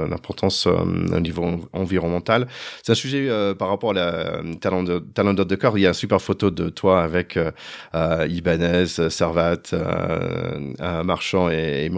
l'importance 0.09 0.67
au 0.67 1.21
niveau 1.21 1.67
environnemental. 1.73 2.47
C'est 2.83 2.93
un 2.93 2.95
sujet 2.95 3.27
par 3.59 3.69
rapport 3.69 3.91
à 3.93 3.95
la 3.95 4.43
talent 4.61 4.83
de 4.83 4.99
talent 4.99 5.33
de 5.33 5.46
de 5.47 5.57
corps, 5.57 5.79
il 5.79 5.83
y 5.83 5.87
a 5.87 5.89
une 5.89 5.95
super 5.95 6.21
photo 6.21 6.51
de 6.51 6.69
toi 6.69 7.03
avec 7.03 7.37
euh, 7.37 7.51
euh 7.95 8.27
Ibanez, 8.29 8.87
Servat, 8.87 9.57
euh, 9.73 10.73
euh, 10.81 11.03
Marchand 11.03 11.51
et, 11.51 11.87
et 11.87 11.91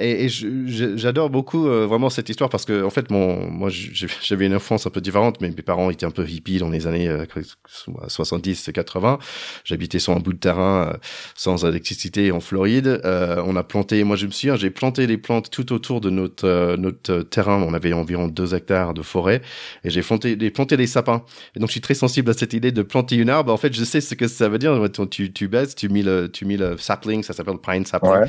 et, 0.00 0.28
j'adore 0.28 1.30
beaucoup 1.30 1.64
vraiment 1.64 2.10
cette 2.10 2.28
histoire 2.28 2.50
parce 2.50 2.64
que 2.64 2.84
en 2.84 2.90
fait, 2.90 3.10
mon, 3.10 3.50
moi, 3.50 3.70
j'avais 4.22 4.46
une 4.46 4.54
enfance 4.54 4.86
un 4.86 4.90
peu 4.90 5.00
différente, 5.00 5.40
mais 5.40 5.48
mes 5.48 5.62
parents 5.62 5.90
étaient 5.90 6.06
un 6.06 6.10
peu 6.10 6.28
hippies 6.28 6.58
dans 6.58 6.70
les 6.70 6.86
années 6.86 7.10
70 8.08 8.70
80. 8.72 9.18
J'habitais 9.64 9.98
sur 9.98 10.12
un 10.12 10.20
bout 10.20 10.32
de 10.32 10.38
terrain 10.38 10.96
sans 11.34 11.64
électricité 11.64 12.32
en 12.32 12.40
Floride. 12.40 13.00
on 13.04 13.56
a 13.56 13.62
planté, 13.62 14.04
moi 14.04 14.16
je 14.16 14.26
me 14.26 14.32
souviens, 14.32 14.56
j'ai 14.56 14.70
planté 14.70 15.06
les 15.06 15.18
plantes 15.18 15.50
tout 15.50 15.72
autour 15.72 16.00
de 16.00 16.10
notre 16.10 16.76
notre 16.76 17.22
terrain. 17.22 17.62
On 17.62 17.74
avait 17.74 17.92
environ 17.92 18.28
deux 18.28 18.54
hectares 18.54 18.94
de 18.94 19.02
forêt 19.02 19.42
et 19.84 19.90
j'ai 19.90 20.02
planté, 20.02 20.36
planté 20.50 20.76
des 20.76 20.86
sapins. 20.86 21.24
Et 21.54 21.60
donc 21.60 21.68
je 21.68 21.72
suis 21.72 21.80
très 21.80 21.94
sensible 22.00 22.30
à 22.30 22.34
cette 22.34 22.54
idée 22.54 22.72
de 22.72 22.82
planter 22.82 23.16
une 23.16 23.28
arbre. 23.28 23.52
En 23.52 23.56
fait, 23.56 23.72
je 23.72 23.84
sais 23.84 24.00
ce 24.00 24.14
que 24.14 24.26
ça 24.26 24.48
veut 24.48 24.58
dire. 24.58 24.76
Tu, 25.10 25.32
tu 25.32 25.48
baisses, 25.48 25.74
tu 25.74 25.88
mets 25.88 26.02
le, 26.02 26.30
tu 26.32 26.44
mets 26.46 26.56
le 26.56 26.76
sapling, 26.78 27.22
ça 27.22 27.32
s'appelle 27.32 27.58
pine 27.58 27.84
sapling. 27.84 28.24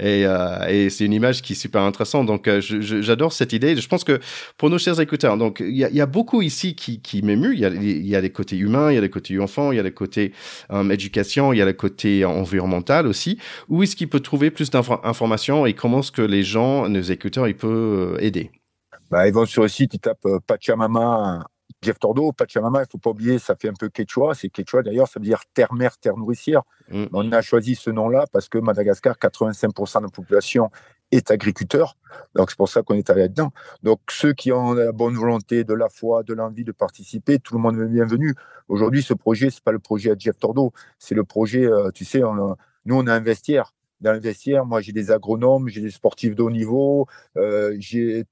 Et, 0.00 0.26
euh, 0.26 0.66
et 0.68 0.90
c'est 0.90 1.04
une 1.04 1.12
image 1.12 1.40
qui 1.40 1.52
est 1.52 1.56
super 1.56 1.82
intéressante. 1.82 2.26
Donc, 2.26 2.48
euh, 2.48 2.60
j'adore 2.60 3.32
cette 3.32 3.52
idée. 3.52 3.76
Je 3.76 3.88
pense 3.88 4.04
que 4.04 4.20
pour 4.58 4.70
nos 4.70 4.78
chers 4.78 5.00
écouteurs, 5.00 5.36
donc, 5.38 5.60
il 5.60 5.76
y 5.76 5.84
a, 5.84 5.90
y 5.90 6.00
a, 6.00 6.06
beaucoup 6.06 6.42
ici 6.42 6.74
qui, 6.74 7.00
qui 7.00 7.22
m'émue. 7.22 7.54
Il 7.54 7.60
y 7.60 7.64
a, 7.64 7.70
y 7.70 8.16
a 8.16 8.20
des 8.20 8.30
côtés 8.30 8.56
humains, 8.56 8.90
il 8.90 8.96
y 8.96 8.98
a 8.98 9.00
des 9.00 9.10
côtés 9.10 9.38
enfants, 9.38 9.72
il 9.72 9.76
y 9.76 9.80
a 9.80 9.84
des 9.84 9.92
côtés 9.92 10.32
euh, 10.72 10.88
éducation, 10.90 11.52
il 11.52 11.58
y 11.58 11.62
a 11.62 11.64
le 11.64 11.72
côté 11.72 12.24
environnemental 12.24 13.06
aussi. 13.06 13.38
Où 13.68 13.82
est-ce 13.82 13.94
qu'il 13.96 14.08
peut 14.08 14.20
trouver 14.20 14.50
plus 14.50 14.70
d'informations 14.70 15.64
et 15.64 15.74
comment 15.74 16.00
est-ce 16.00 16.12
que 16.12 16.22
les 16.22 16.42
gens, 16.42 16.88
nos 16.88 17.00
écouteurs, 17.00 17.46
ils 17.46 17.56
peuvent 17.56 18.18
aider? 18.20 18.50
Bah, 19.10 19.28
ils 19.28 19.34
vont 19.34 19.46
sur 19.46 19.62
le 19.62 19.68
site, 19.68 19.94
ils 19.94 20.00
tapent 20.00 20.26
Pachamama 20.46 21.44
Jeff 21.82 21.98
Tordo, 21.98 22.30
Pachamama, 22.32 22.78
il 22.78 22.82
ne 22.82 22.88
faut 22.88 22.98
pas 22.98 23.10
oublier, 23.10 23.38
ça 23.38 23.56
fait 23.56 23.68
un 23.68 23.74
peu 23.74 23.88
quechua. 23.88 24.34
C'est 24.34 24.48
quechua 24.48 24.82
d'ailleurs, 24.82 25.08
ça 25.08 25.18
veut 25.18 25.26
dire 25.26 25.42
terre-mère, 25.52 25.98
terre 25.98 26.16
nourricière. 26.16 26.62
Mm. 26.90 27.06
On 27.12 27.32
a 27.32 27.42
choisi 27.42 27.74
ce 27.74 27.90
nom-là 27.90 28.24
parce 28.32 28.48
que 28.48 28.58
Madagascar, 28.58 29.16
85% 29.16 29.98
de 29.98 30.04
la 30.04 30.08
population 30.08 30.70
est 31.10 31.30
agriculteur. 31.30 31.96
Donc 32.34 32.50
c'est 32.50 32.56
pour 32.56 32.68
ça 32.68 32.82
qu'on 32.82 32.94
est 32.94 33.10
allé 33.10 33.22
là-dedans. 33.22 33.52
Donc 33.82 34.00
ceux 34.10 34.32
qui 34.32 34.52
ont 34.52 34.74
la 34.74 34.92
bonne 34.92 35.14
volonté, 35.14 35.64
de 35.64 35.74
la 35.74 35.88
foi, 35.88 36.22
de 36.22 36.34
l'envie 36.34 36.64
de 36.64 36.72
participer, 36.72 37.40
tout 37.40 37.54
le 37.54 37.60
monde 37.60 37.80
est 37.80 37.86
bienvenu. 37.86 38.34
Aujourd'hui, 38.68 39.02
ce 39.02 39.12
projet, 39.12 39.50
c'est 39.50 39.62
pas 39.62 39.72
le 39.72 39.80
projet 39.80 40.12
à 40.12 40.14
Jeff 40.16 40.38
Tordo, 40.38 40.72
c'est 40.98 41.14
le 41.14 41.24
projet, 41.24 41.66
euh, 41.66 41.90
tu 41.90 42.04
sais, 42.04 42.20
nous 42.20 42.94
on 42.94 43.06
a 43.06 43.14
un 43.14 43.20
vestiaire 43.20 43.74
dans 44.02 44.12
le 44.12 44.18
vestiaire, 44.18 44.66
moi, 44.66 44.80
j'ai 44.80 44.92
des 44.92 45.10
agronomes, 45.10 45.68
j'ai 45.68 45.80
des 45.80 45.90
sportifs 45.90 46.34
de 46.34 46.42
haut 46.42 46.50
niveau, 46.50 47.06
euh, 47.36 47.74
j'ai 47.78 48.24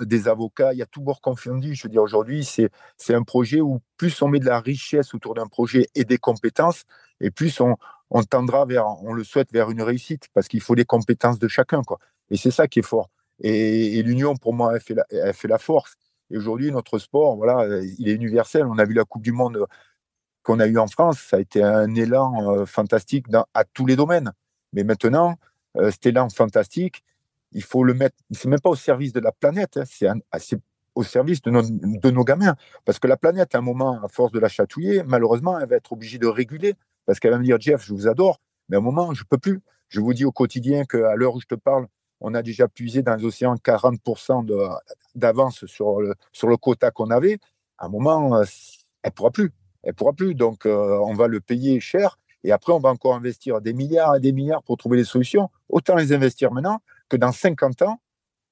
des 0.00 0.28
avocats, 0.28 0.72
il 0.72 0.78
y 0.78 0.82
a 0.82 0.86
tout 0.86 1.02
bord 1.02 1.20
confondu. 1.20 1.74
Je 1.74 1.82
veux 1.84 1.90
dire, 1.90 2.02
aujourd'hui, 2.02 2.44
c'est, 2.44 2.70
c'est 2.96 3.14
un 3.14 3.22
projet 3.22 3.60
où 3.60 3.80
plus 3.96 4.20
on 4.22 4.28
met 4.28 4.40
de 4.40 4.46
la 4.46 4.60
richesse 4.60 5.14
autour 5.14 5.34
d'un 5.34 5.46
projet 5.46 5.86
et 5.94 6.04
des 6.04 6.18
compétences, 6.18 6.84
et 7.20 7.30
plus 7.30 7.60
on, 7.60 7.76
tendra 8.24 8.64
vers, 8.64 8.86
on 9.04 9.12
le 9.12 9.22
souhaite, 9.22 9.52
vers 9.52 9.70
une 9.70 9.82
réussite, 9.82 10.28
parce 10.34 10.48
qu'il 10.48 10.62
faut 10.62 10.74
des 10.74 10.86
compétences 10.86 11.38
de 11.38 11.48
chacun, 11.48 11.82
quoi. 11.82 11.98
Et 12.30 12.36
c'est 12.36 12.50
ça 12.50 12.66
qui 12.66 12.80
est 12.80 12.82
fort. 12.82 13.10
Et, 13.40 14.02
l'union, 14.02 14.34
pour 14.34 14.54
moi, 14.54 14.72
elle 14.74 14.80
fait 14.80 14.94
la, 14.94 15.04
elle 15.10 15.34
fait 15.34 15.48
la 15.48 15.58
force. 15.58 15.94
Et 16.30 16.36
aujourd'hui, 16.36 16.72
notre 16.72 16.98
sport, 16.98 17.36
voilà, 17.36 17.66
il 17.98 18.08
est 18.08 18.14
universel. 18.14 18.64
On 18.66 18.78
a 18.78 18.84
vu 18.84 18.94
la 18.94 19.04
Coupe 19.04 19.22
du 19.22 19.32
Monde 19.32 19.66
qu'on 20.42 20.60
a 20.60 20.66
eue 20.66 20.78
en 20.78 20.86
France, 20.86 21.20
ça 21.20 21.36
a 21.36 21.40
été 21.40 21.62
un 21.62 21.94
élan 21.94 22.52
euh, 22.52 22.64
fantastique 22.64 23.28
dans, 23.28 23.44
à 23.52 23.64
tous 23.64 23.84
les 23.84 23.96
domaines. 23.96 24.32
Mais 24.72 24.84
maintenant, 24.84 25.36
euh, 25.76 25.90
cet 25.90 26.14
fantastique, 26.32 27.04
il 27.52 27.62
faut 27.62 27.84
le 27.84 27.94
mettre, 27.94 28.16
c'est 28.30 28.48
même 28.48 28.60
pas 28.60 28.70
au 28.70 28.76
service 28.76 29.12
de 29.12 29.20
la 29.20 29.32
planète, 29.32 29.78
hein, 30.02 30.14
ah, 30.30 30.38
c'est 30.38 30.58
au 30.94 31.02
service 31.02 31.40
de 31.42 31.50
nos, 31.50 31.62
de 31.62 32.10
nos, 32.10 32.24
gamins. 32.24 32.56
Parce 32.84 32.98
que 32.98 33.06
la 33.06 33.16
planète, 33.16 33.54
à 33.54 33.58
un 33.58 33.62
moment, 33.62 34.02
à 34.02 34.08
force 34.08 34.32
de 34.32 34.38
la 34.38 34.48
chatouiller, 34.48 35.02
malheureusement, 35.04 35.58
elle 35.58 35.68
va 35.68 35.76
être 35.76 35.92
obligée 35.92 36.18
de 36.18 36.26
réguler. 36.26 36.74
Parce 37.06 37.20
qu'elle 37.20 37.30
va 37.30 37.38
me 37.38 37.44
dire, 37.44 37.58
Jeff, 37.60 37.84
je 37.84 37.94
vous 37.94 38.08
adore, 38.08 38.40
mais 38.68 38.76
à 38.76 38.80
un 38.80 38.82
moment, 38.82 39.14
je 39.14 39.24
peux 39.24 39.38
plus. 39.38 39.60
Je 39.88 40.00
vous 40.00 40.12
dis 40.12 40.24
au 40.24 40.32
quotidien 40.32 40.84
qu'à 40.84 41.14
l'heure 41.14 41.34
où 41.34 41.40
je 41.40 41.46
te 41.46 41.54
parle, 41.54 41.86
on 42.20 42.34
a 42.34 42.42
déjà 42.42 42.68
puisé 42.68 43.02
dans 43.02 43.14
les 43.14 43.24
océans 43.24 43.54
40% 43.54 44.44
d'avance 45.14 45.64
sur 45.66 46.00
le, 46.00 46.14
sur 46.32 46.48
le 46.48 46.56
quota 46.56 46.90
qu'on 46.90 47.10
avait. 47.10 47.38
À 47.78 47.86
un 47.86 47.88
moment, 47.88 48.36
euh, 48.36 48.44
elle 49.02 49.12
pourra 49.12 49.30
plus. 49.30 49.52
Elle 49.84 49.94
pourra 49.94 50.12
plus. 50.12 50.34
Donc, 50.34 50.66
euh, 50.66 50.98
on 51.02 51.14
va 51.14 51.28
le 51.28 51.40
payer 51.40 51.80
cher. 51.80 52.18
Et 52.44 52.52
après, 52.52 52.72
on 52.72 52.78
va 52.78 52.90
encore 52.90 53.14
investir 53.14 53.60
des 53.60 53.72
milliards 53.72 54.16
et 54.16 54.20
des 54.20 54.32
milliards 54.32 54.62
pour 54.62 54.76
trouver 54.76 54.96
des 54.96 55.04
solutions. 55.04 55.50
Autant 55.68 55.96
les 55.96 56.12
investir 56.12 56.52
maintenant 56.52 56.80
que 57.08 57.16
dans 57.16 57.32
50 57.32 57.82
ans, 57.82 58.00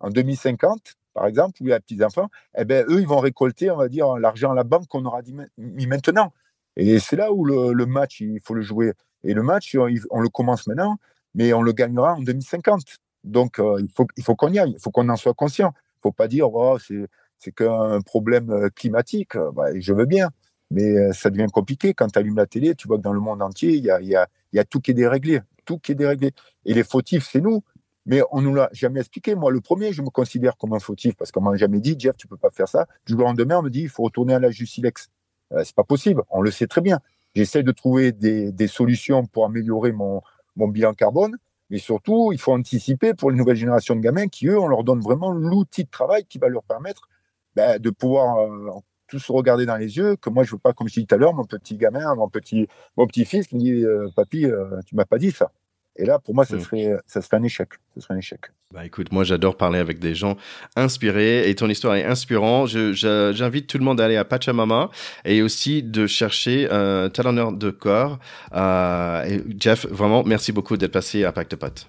en 0.00 0.10
2050, 0.10 0.96
par 1.14 1.26
exemple, 1.26 1.62
y 1.62 1.72
a 1.72 1.80
petits-enfants, 1.80 2.28
eh 2.58 2.64
ben, 2.64 2.84
eux, 2.88 3.00
ils 3.00 3.06
vont 3.06 3.20
récolter, 3.20 3.70
on 3.70 3.76
va 3.76 3.88
dire, 3.88 4.18
l'argent 4.18 4.52
à 4.52 4.54
la 4.54 4.64
banque 4.64 4.86
qu'on 4.88 5.04
aura 5.06 5.20
mis 5.56 5.86
maintenant. 5.86 6.32
Et 6.76 6.98
c'est 6.98 7.16
là 7.16 7.32
où 7.32 7.44
le, 7.44 7.86
match, 7.86 8.20
il 8.20 8.40
faut 8.42 8.52
le 8.52 8.60
jouer. 8.60 8.92
Et 9.24 9.32
le 9.32 9.42
match, 9.42 9.74
on 10.10 10.20
le 10.20 10.28
commence 10.28 10.66
maintenant, 10.66 10.98
mais 11.34 11.54
on 11.54 11.62
le 11.62 11.72
gagnera 11.72 12.14
en 12.14 12.20
2050. 12.20 12.82
Donc, 13.24 13.58
euh, 13.58 13.78
il 13.80 13.88
faut, 13.88 14.06
il 14.16 14.22
faut 14.22 14.36
qu'on 14.36 14.52
y 14.52 14.58
aille, 14.58 14.72
il 14.72 14.80
faut 14.80 14.90
qu'on 14.90 15.08
en 15.08 15.16
soit 15.16 15.34
conscient. 15.34 15.72
Il 15.74 15.98
ne 15.98 16.02
faut 16.02 16.12
pas 16.12 16.28
dire, 16.28 16.52
oh, 16.52 16.78
c'est 16.78 17.52
qu'un 17.52 18.00
problème 18.02 18.50
euh, 18.50 18.68
climatique. 18.68 19.36
Bah, 19.54 19.68
je 19.74 19.92
veux 19.94 20.04
bien. 20.04 20.28
Mais 20.70 20.96
euh, 20.96 21.12
ça 21.12 21.30
devient 21.30 21.46
compliqué. 21.52 21.94
Quand 21.94 22.08
tu 22.08 22.18
allumes 22.18 22.36
la 22.36 22.46
télé, 22.46 22.74
tu 22.74 22.88
vois 22.88 22.96
que 22.96 23.02
dans 23.02 23.12
le 23.12 23.20
monde 23.20 23.42
entier, 23.42 23.74
il 23.74 23.84
y 23.84 23.90
a, 23.90 24.00
y, 24.00 24.14
a, 24.14 24.26
y 24.52 24.58
a, 24.58 24.64
tout 24.64 24.80
qui 24.80 24.90
est 24.90 24.94
déréglé. 24.94 25.40
Tout 25.64 25.78
qui 25.78 25.92
est 25.92 25.96
déréglé. 25.96 26.32
Et 26.64 26.74
les 26.74 26.84
fautifs, 26.84 27.28
c'est 27.30 27.40
nous. 27.40 27.62
Mais 28.06 28.22
on 28.30 28.40
ne 28.40 28.46
nous 28.46 28.54
l'a 28.54 28.68
jamais 28.72 29.00
expliqué. 29.00 29.34
Moi, 29.34 29.50
le 29.50 29.60
premier, 29.60 29.92
je 29.92 30.00
me 30.00 30.10
considère 30.10 30.56
comme 30.56 30.72
un 30.72 30.78
fautif 30.78 31.16
parce 31.16 31.32
qu'on 31.32 31.40
m'a 31.40 31.56
jamais 31.56 31.80
dit, 31.80 31.96
Jeff, 31.98 32.16
tu 32.16 32.28
peux 32.28 32.36
pas 32.36 32.50
faire 32.50 32.68
ça. 32.68 32.86
Du 33.04 33.16
lendemain, 33.16 33.58
on 33.58 33.62
me 33.62 33.70
dit, 33.70 33.82
il 33.82 33.88
faut 33.88 34.04
retourner 34.04 34.34
à 34.34 34.38
la 34.38 34.50
Justilex. 34.50 35.08
Euh, 35.52 35.62
c'est 35.64 35.74
pas 35.74 35.84
possible. 35.84 36.22
On 36.30 36.40
le 36.40 36.50
sait 36.50 36.68
très 36.68 36.80
bien. 36.80 37.00
J'essaie 37.34 37.62
de 37.62 37.72
trouver 37.72 38.12
des, 38.12 38.68
solutions 38.68 39.26
pour 39.26 39.44
améliorer 39.44 39.92
mon, 39.92 40.22
mon 40.54 40.68
bilan 40.68 40.94
carbone. 40.94 41.36
Mais 41.68 41.78
surtout, 41.78 42.30
il 42.32 42.38
faut 42.38 42.52
anticiper 42.52 43.12
pour 43.12 43.30
les 43.30 43.36
nouvelles 43.36 43.56
générations 43.56 43.96
de 43.96 44.00
gamins 44.00 44.28
qui, 44.28 44.46
eux, 44.46 44.58
on 44.58 44.68
leur 44.68 44.84
donne 44.84 45.00
vraiment 45.00 45.32
l'outil 45.32 45.84
de 45.84 45.90
travail 45.90 46.24
qui 46.24 46.38
va 46.38 46.48
leur 46.48 46.62
permettre 46.62 47.08
ben, 47.56 47.78
de 47.80 47.90
pouvoir 47.90 48.38
euh, 48.38 48.70
tous 49.08 49.18
se 49.18 49.32
regarder 49.32 49.66
dans 49.66 49.76
les 49.76 49.96
yeux, 49.96 50.16
que 50.16 50.30
moi 50.30 50.44
je 50.44 50.52
veux 50.52 50.58
pas, 50.58 50.72
comme 50.72 50.88
je 50.88 50.94
dis 50.94 51.06
tout 51.06 51.14
à 51.14 51.18
l'heure, 51.18 51.34
mon 51.34 51.44
petit 51.44 51.76
gamin, 51.76 52.14
mon 52.14 52.28
petit, 52.28 52.68
mon 52.96 53.06
petit 53.06 53.24
fils 53.24 53.46
qui 53.46 53.56
me 53.56 53.60
dit, 53.60 53.84
euh, 53.84 54.08
papy, 54.14 54.46
euh, 54.46 54.80
tu 54.86 54.94
m'as 54.94 55.04
pas 55.04 55.18
dit 55.18 55.30
ça. 55.30 55.50
Et 55.98 56.04
là, 56.04 56.18
pour 56.18 56.34
moi, 56.34 56.44
ça, 56.44 56.56
mm. 56.56 56.60
serait, 56.60 56.96
ça 57.06 57.22
serait 57.22 57.38
un 57.38 57.42
échec. 57.42 57.68
Ça 57.94 58.02
serait 58.02 58.14
un 58.14 58.18
échec. 58.18 58.40
Bah 58.74 58.84
écoute, 58.84 59.12
moi 59.12 59.22
j'adore 59.22 59.56
parler 59.56 59.78
avec 59.78 60.00
des 60.00 60.16
gens 60.16 60.36
inspirés 60.74 61.48
et 61.48 61.54
ton 61.54 61.68
histoire 61.68 61.94
est 61.94 62.04
inspirante. 62.04 62.68
J'invite 62.68 63.68
tout 63.68 63.78
le 63.78 63.84
monde 63.84 64.00
à 64.00 64.04
aller 64.06 64.16
à 64.16 64.24
Pachamama 64.24 64.90
et 65.24 65.40
aussi 65.40 65.84
de 65.84 66.08
chercher 66.08 66.68
euh, 66.72 67.08
talonneur 67.08 67.52
de 67.52 67.70
corps. 67.70 68.18
Euh, 68.54 69.24
et 69.24 69.44
Jeff, 69.58 69.86
vraiment, 69.86 70.24
merci 70.24 70.50
beaucoup 70.50 70.76
d'être 70.76 70.92
passé 70.92 71.24
à 71.24 71.30
Pacte 71.30 71.54
Pot. 71.54 71.88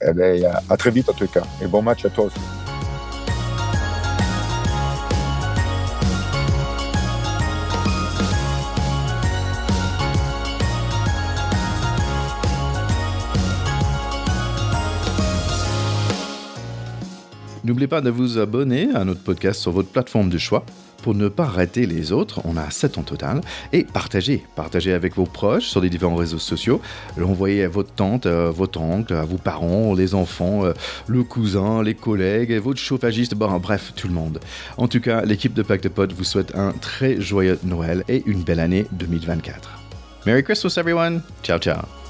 Eh 0.00 0.12
ben, 0.14 0.42
à 0.70 0.76
très 0.78 0.90
vite 0.90 1.10
en 1.10 1.12
tout 1.12 1.28
cas. 1.28 1.42
Et 1.62 1.66
bon 1.66 1.82
match 1.82 2.04
à 2.06 2.08
toi 2.08 2.24
aussi. 2.24 2.67
N'oubliez 17.68 17.86
pas 17.86 18.00
de 18.00 18.08
vous 18.08 18.38
abonner 18.38 18.88
à 18.94 19.04
notre 19.04 19.20
podcast 19.20 19.60
sur 19.60 19.72
votre 19.72 19.90
plateforme 19.90 20.30
de 20.30 20.38
choix 20.38 20.64
pour 21.02 21.14
ne 21.14 21.28
pas 21.28 21.44
rater 21.44 21.84
les 21.84 22.12
autres. 22.12 22.40
On 22.46 22.56
a 22.56 22.70
7 22.70 22.96
en 22.96 23.02
total. 23.02 23.42
Et 23.74 23.84
partagez. 23.84 24.42
Partagez 24.56 24.94
avec 24.94 25.14
vos 25.14 25.26
proches 25.26 25.66
sur 25.66 25.82
les 25.82 25.90
différents 25.90 26.16
réseaux 26.16 26.38
sociaux. 26.38 26.80
L'envoyez 27.18 27.64
à 27.64 27.68
votre 27.68 27.92
tante, 27.92 28.24
à 28.24 28.50
votre 28.50 28.80
oncle, 28.80 29.12
à 29.12 29.26
vos 29.26 29.36
parents, 29.36 29.92
les 29.92 30.14
enfants, 30.14 30.64
euh, 30.64 30.72
le 31.08 31.22
cousin, 31.24 31.82
les 31.82 31.94
collègues, 31.94 32.54
votre 32.54 32.80
chauffagiste, 32.80 33.34
bref, 33.34 33.92
tout 33.94 34.08
le 34.08 34.14
monde. 34.14 34.40
En 34.78 34.88
tout 34.88 35.00
cas, 35.00 35.20
l'équipe 35.26 35.52
de 35.52 35.62
Pacte 35.62 35.90
Pod 35.90 36.10
vous 36.14 36.24
souhaite 36.24 36.56
un 36.56 36.72
très 36.72 37.20
joyeux 37.20 37.58
Noël 37.64 38.02
et 38.08 38.22
une 38.24 38.44
belle 38.44 38.60
année 38.60 38.86
2024. 38.92 39.78
Merry 40.24 40.42
Christmas 40.42 40.72
everyone. 40.78 41.20
Ciao 41.42 41.58
ciao. 41.58 42.07